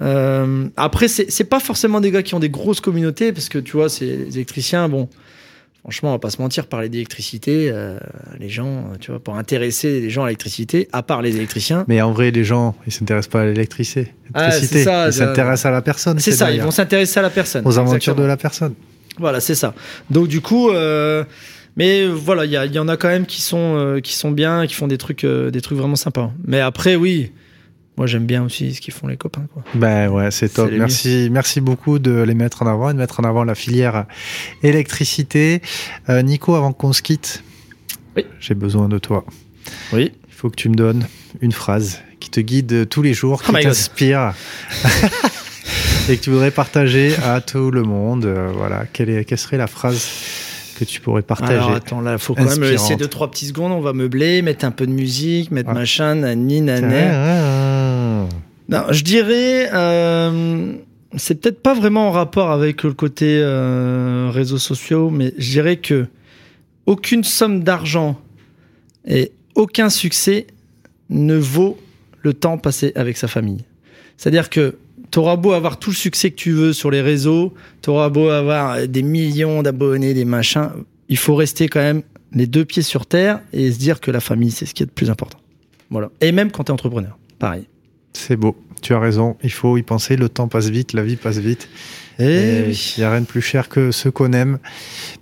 Euh, 0.00 0.68
après, 0.76 1.08
c'est 1.08 1.44
pas 1.44 1.60
forcément 1.60 2.00
des 2.00 2.10
gars 2.10 2.22
qui 2.22 2.34
ont 2.34 2.40
des 2.40 2.50
grosses 2.50 2.80
communautés, 2.80 3.32
parce 3.32 3.48
que 3.48 3.58
tu 3.58 3.72
vois, 3.72 3.88
c'est 3.88 4.06
les 4.06 4.36
électriciens, 4.36 4.88
bon. 4.88 5.08
Franchement, 5.82 6.10
on 6.10 6.12
va 6.12 6.20
pas 6.20 6.30
se 6.30 6.40
mentir, 6.40 6.68
parler 6.68 6.88
d'électricité, 6.88 7.68
euh, 7.72 7.98
les 8.38 8.48
gens, 8.48 8.66
euh, 8.66 8.96
tu 9.00 9.10
vois, 9.10 9.18
pour 9.18 9.34
intéresser 9.34 10.00
les 10.00 10.10
gens 10.10 10.22
à 10.22 10.26
l'électricité, 10.26 10.88
à 10.92 11.02
part 11.02 11.22
les 11.22 11.34
électriciens, 11.34 11.84
Mais 11.88 12.00
en 12.00 12.12
vrai, 12.12 12.30
les 12.30 12.44
gens, 12.44 12.76
ils 12.86 12.92
s'intéressent 12.92 13.32
pas 13.32 13.40
à 13.40 13.46
l'électricité. 13.46 14.12
Ah, 14.32 14.56
ils 14.56 15.12
s'intéressent 15.12 15.66
à 15.66 15.72
la 15.72 15.82
personne. 15.82 16.20
c'est 16.20 16.30
ça, 16.30 16.52
ils 16.52 16.62
vont 16.62 16.70
s'intéresser 16.70 17.18
à 17.18 17.22
la 17.22 17.30
personne. 17.30 17.66
aux 17.66 17.78
aventures 17.78 17.96
Exactement. 17.96 18.22
de 18.22 18.28
la 18.28 18.36
personne. 18.36 18.74
Voilà, 19.18 19.40
c'est 19.40 19.56
ça. 19.56 19.74
Donc 20.08 20.28
du 20.28 20.40
coup, 20.40 20.70
euh, 20.70 21.24
mais 21.76 22.06
voilà, 22.06 22.44
il 22.44 22.52
y, 22.74 22.78
en 22.78 22.88
a 22.88 22.96
quand 22.96 23.08
même 23.08 23.26
qui 23.26 23.40
sont 23.40 23.76
euh, 23.76 24.00
qui 24.00 24.12
sont 24.14 24.30
bien, 24.30 24.66
qui 24.66 24.74
font 24.74 24.88
des 24.88 24.98
trucs 24.98 25.24
euh, 25.24 25.50
des 25.50 25.60
trucs 25.60 25.78
vraiment 25.78 25.96
sympas. 25.96 26.30
Mais 26.44 26.60
après, 26.60 26.96
oui, 26.96 27.32
moi 27.96 28.06
j'aime 28.06 28.26
bien 28.26 28.44
aussi 28.44 28.74
ce 28.74 28.80
qu'ils 28.80 28.92
font 28.92 29.06
les 29.06 29.16
copains. 29.16 29.46
Quoi. 29.52 29.64
Ben 29.74 30.08
ouais, 30.10 30.30
c'est 30.30 30.50
top. 30.50 30.70
Merci, 30.70 31.28
merci 31.30 31.60
beaucoup 31.60 31.98
de 31.98 32.22
les 32.22 32.34
mettre 32.34 32.62
en 32.62 32.66
avant 32.66 32.90
et 32.90 32.92
de 32.92 32.98
mettre 32.98 33.20
en 33.20 33.24
avant 33.24 33.44
la 33.44 33.54
filière 33.54 34.04
électricité. 34.62 35.62
Euh, 36.08 36.20
Nico, 36.22 36.54
avant 36.54 36.72
qu'on 36.72 36.92
se 36.92 37.00
quitte, 37.02 37.42
Oui. 38.16 38.26
j'ai 38.38 38.54
besoin 38.54 38.88
de 38.88 38.98
toi. 38.98 39.24
Oui. 39.92 40.12
Il 40.28 40.34
faut 40.34 40.50
que 40.50 40.56
tu 40.56 40.68
me 40.68 40.74
donnes 40.74 41.06
une 41.40 41.52
phrase 41.52 42.00
qui 42.20 42.28
te 42.28 42.40
guide 42.40 42.88
tous 42.88 43.00
les 43.02 43.14
jours, 43.14 43.42
qui 43.42 43.50
Oh 43.50 43.54
my 43.54 43.62
God. 43.62 43.72
t'inspire 43.72 44.34
et 46.08 46.16
que 46.16 46.22
tu 46.22 46.30
voudrais 46.30 46.50
partager 46.50 47.14
à 47.24 47.40
tout 47.40 47.70
le 47.70 47.82
monde. 47.82 48.26
Voilà, 48.56 48.84
quelle, 48.92 49.08
est, 49.08 49.24
quelle 49.24 49.38
serait 49.38 49.56
la 49.56 49.68
phrase 49.68 50.08
que 50.84 50.90
tu 50.90 51.00
pourrais 51.00 51.22
partager 51.22 51.54
Alors 51.54 51.72
attends, 51.72 52.00
là, 52.00 52.18
faut 52.18 52.34
quand 52.34 52.44
même 52.44 52.62
laisser 52.62 52.96
deux 52.96 53.08
trois 53.08 53.30
petites 53.30 53.48
secondes. 53.48 53.72
On 53.72 53.80
va 53.80 53.92
meubler, 53.92 54.42
mettre 54.42 54.64
un 54.64 54.70
peu 54.70 54.86
de 54.86 54.92
musique, 54.92 55.50
mettre 55.50 55.70
Ah. 55.70 55.74
machin, 55.74 56.14
nani, 56.16 56.68
ah, 56.70 58.26
Non, 58.68 58.84
je 58.90 59.02
dirais, 59.04 59.68
euh, 59.72 60.74
c'est 61.16 61.40
peut-être 61.40 61.60
pas 61.62 61.74
vraiment 61.74 62.08
en 62.08 62.10
rapport 62.10 62.50
avec 62.50 62.82
le 62.84 62.92
côté 62.92 63.40
euh, 63.42 64.30
réseaux 64.32 64.58
sociaux, 64.58 65.10
mais 65.10 65.34
je 65.36 65.50
dirais 65.50 65.76
que 65.76 66.06
aucune 66.86 67.24
somme 67.24 67.62
d'argent 67.62 68.18
et 69.06 69.32
aucun 69.54 69.90
succès 69.90 70.46
ne 71.10 71.36
vaut 71.36 71.78
le 72.22 72.34
temps 72.34 72.58
passé 72.58 72.92
avec 72.94 73.16
sa 73.16 73.28
famille. 73.28 73.64
C'est-à-dire 74.16 74.50
que 74.50 74.76
t'auras 75.12 75.36
beau 75.36 75.52
avoir 75.52 75.78
tout 75.78 75.90
le 75.90 75.96
succès 75.96 76.30
que 76.30 76.36
tu 76.36 76.50
veux 76.50 76.72
sur 76.72 76.90
les 76.90 77.02
réseaux, 77.02 77.54
t'auras 77.82 78.08
beau 78.08 78.30
avoir 78.30 78.88
des 78.88 79.02
millions 79.02 79.62
d'abonnés, 79.62 80.14
des 80.14 80.24
machins, 80.24 80.70
il 81.08 81.18
faut 81.18 81.36
rester 81.36 81.68
quand 81.68 81.80
même 81.80 82.02
les 82.32 82.46
deux 82.46 82.64
pieds 82.64 82.82
sur 82.82 83.06
terre 83.06 83.40
et 83.52 83.70
se 83.70 83.78
dire 83.78 84.00
que 84.00 84.10
la 84.10 84.20
famille, 84.20 84.50
c'est 84.50 84.66
ce 84.66 84.74
qui 84.74 84.82
est 84.82 84.86
le 84.86 84.92
plus 84.92 85.10
important. 85.10 85.38
Voilà. 85.90 86.10
Et 86.22 86.32
même 86.32 86.50
quand 86.50 86.64
t'es 86.64 86.72
entrepreneur, 86.72 87.16
pareil. 87.38 87.64
C'est 88.14 88.36
beau, 88.36 88.56
tu 88.82 88.92
as 88.94 88.98
raison, 88.98 89.36
il 89.42 89.50
faut 89.52 89.76
y 89.78 89.82
penser, 89.82 90.16
le 90.16 90.28
temps 90.28 90.48
passe 90.48 90.68
vite, 90.68 90.92
la 90.92 91.02
vie 91.02 91.16
passe 91.16 91.38
vite. 91.38 91.68
Eh 92.18 92.24
Et 92.24 92.64
oui. 92.68 92.94
il 92.96 93.00
n'y 93.00 93.04
a 93.06 93.10
rien 93.10 93.22
de 93.22 93.26
plus 93.26 93.40
cher 93.40 93.70
que 93.70 93.90
ce 93.90 94.10
qu'on 94.10 94.32
aime. 94.34 94.58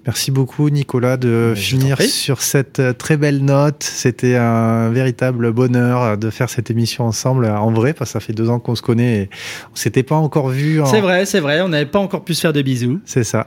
Merci 0.07 0.33
beaucoup 0.33 0.69
Nicolas 0.71 1.17
de 1.17 1.53
Mais 1.55 1.61
finir 1.61 2.03
sur 2.03 2.43
cette 2.43 2.81
euh, 2.81 2.93
très 2.93 3.17
belle 3.17 3.45
note. 3.45 3.85
C'était 3.85 4.35
un 4.35 4.91
véritable 4.91 5.53
bonheur 5.53 6.03
euh, 6.03 6.17
de 6.17 6.31
faire 6.31 6.51
cette 6.51 6.69
émission 6.69 7.05
ensemble 7.05 7.45
euh, 7.45 7.57
en 7.57 7.71
vrai, 7.71 7.93
parce 7.93 8.11
que 8.11 8.13
ça 8.15 8.21
fait 8.21 8.33
deux 8.33 8.51
ans 8.51 8.59
qu'on 8.59 8.75
se 8.75 8.83
connaît 8.83 9.17
et 9.23 9.31
on 9.73 9.77
s'était 9.77 10.03
pas 10.03 10.17
encore 10.17 10.49
vu. 10.49 10.81
en- 10.81 10.87
C'est 10.87 11.01
vrai, 11.01 11.27
c'est 11.27 11.41
vrai, 11.41 11.61
on 11.61 11.69
n'avait 11.69 11.87
pas 11.87 12.01
encore 12.01 12.25
pu 12.25 12.35
se 12.35 12.41
faire 12.41 12.53
de 12.53 12.61
bisous. 12.61 13.01
C'est 13.05 13.25
ça. 13.25 13.47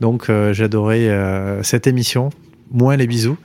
Donc 0.00 0.30
euh, 0.30 0.54
j'adorais 0.54 1.06
euh, 1.08 1.62
cette 1.62 1.86
émission. 1.86 2.30
Moins 2.72 2.96
les 2.96 3.06
bisous. 3.06 3.36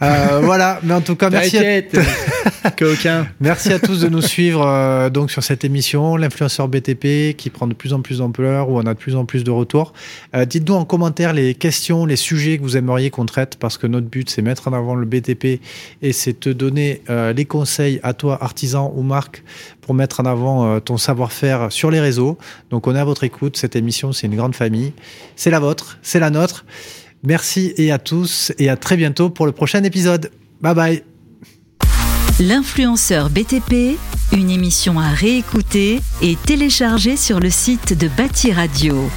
Euh, 0.00 0.40
voilà, 0.42 0.80
mais 0.82 0.94
en 0.94 1.00
tout 1.00 1.16
cas, 1.16 1.28
merci 1.28 1.58
à 1.58 2.70
qu'aucun. 2.70 3.26
Merci 3.40 3.72
à 3.72 3.78
tous 3.78 4.00
de 4.00 4.08
nous 4.08 4.22
suivre 4.22 4.64
euh, 4.66 5.10
donc 5.10 5.30
sur 5.30 5.42
cette 5.42 5.64
émission, 5.64 6.16
l'influenceur 6.16 6.68
BTP 6.68 7.36
qui 7.36 7.50
prend 7.50 7.66
de 7.66 7.74
plus 7.74 7.92
en 7.92 8.00
plus 8.00 8.18
d'ampleur, 8.18 8.70
où 8.70 8.78
on 8.78 8.86
a 8.86 8.94
de 8.94 8.98
plus 8.98 9.16
en 9.16 9.24
plus 9.24 9.44
de 9.44 9.50
retours. 9.50 9.92
Euh, 10.34 10.44
Dites-nous 10.44 10.74
en 10.74 10.84
commentaire 10.84 11.32
les 11.32 11.54
questions, 11.54 12.06
les 12.06 12.16
sujets 12.16 12.58
que 12.58 12.62
vous 12.62 12.76
aimeriez 12.76 13.10
qu'on 13.10 13.26
traite, 13.26 13.56
parce 13.56 13.78
que 13.78 13.86
notre 13.86 14.06
but 14.06 14.30
c'est 14.30 14.42
mettre 14.42 14.68
en 14.68 14.72
avant 14.72 14.94
le 14.94 15.06
BTP 15.06 15.60
et 16.02 16.12
c'est 16.12 16.40
te 16.40 16.48
donner 16.48 17.02
euh, 17.10 17.32
les 17.32 17.44
conseils 17.44 18.00
à 18.02 18.14
toi, 18.14 18.38
artisan 18.42 18.92
ou 18.96 19.02
marque, 19.02 19.42
pour 19.80 19.94
mettre 19.94 20.20
en 20.20 20.24
avant 20.24 20.66
euh, 20.66 20.80
ton 20.80 20.96
savoir-faire 20.96 21.70
sur 21.70 21.90
les 21.90 22.00
réseaux. 22.00 22.38
Donc 22.70 22.86
on 22.86 22.94
est 22.94 23.00
à 23.00 23.04
votre 23.04 23.24
écoute. 23.24 23.56
Cette 23.56 23.76
émission 23.76 24.12
c'est 24.12 24.26
une 24.26 24.36
grande 24.36 24.54
famille, 24.54 24.92
c'est 25.36 25.50
la 25.50 25.60
vôtre, 25.60 25.98
c'est 26.02 26.20
la 26.20 26.30
nôtre. 26.30 26.64
Merci 27.22 27.72
et 27.76 27.92
à 27.92 27.98
tous 27.98 28.52
et 28.58 28.68
à 28.68 28.76
très 28.76 28.96
bientôt 28.96 29.30
pour 29.30 29.46
le 29.46 29.52
prochain 29.52 29.82
épisode. 29.84 30.30
Bye 30.60 30.74
bye. 30.74 31.02
L'influenceur 32.40 33.30
BTP, 33.30 33.96
une 34.32 34.50
émission 34.50 34.98
à 34.98 35.10
réécouter 35.10 36.00
et 36.22 36.36
télécharger 36.46 37.16
sur 37.16 37.38
le 37.38 37.50
site 37.50 37.96
de 37.96 38.08
Bâti 38.08 38.52
Radio. 38.52 39.08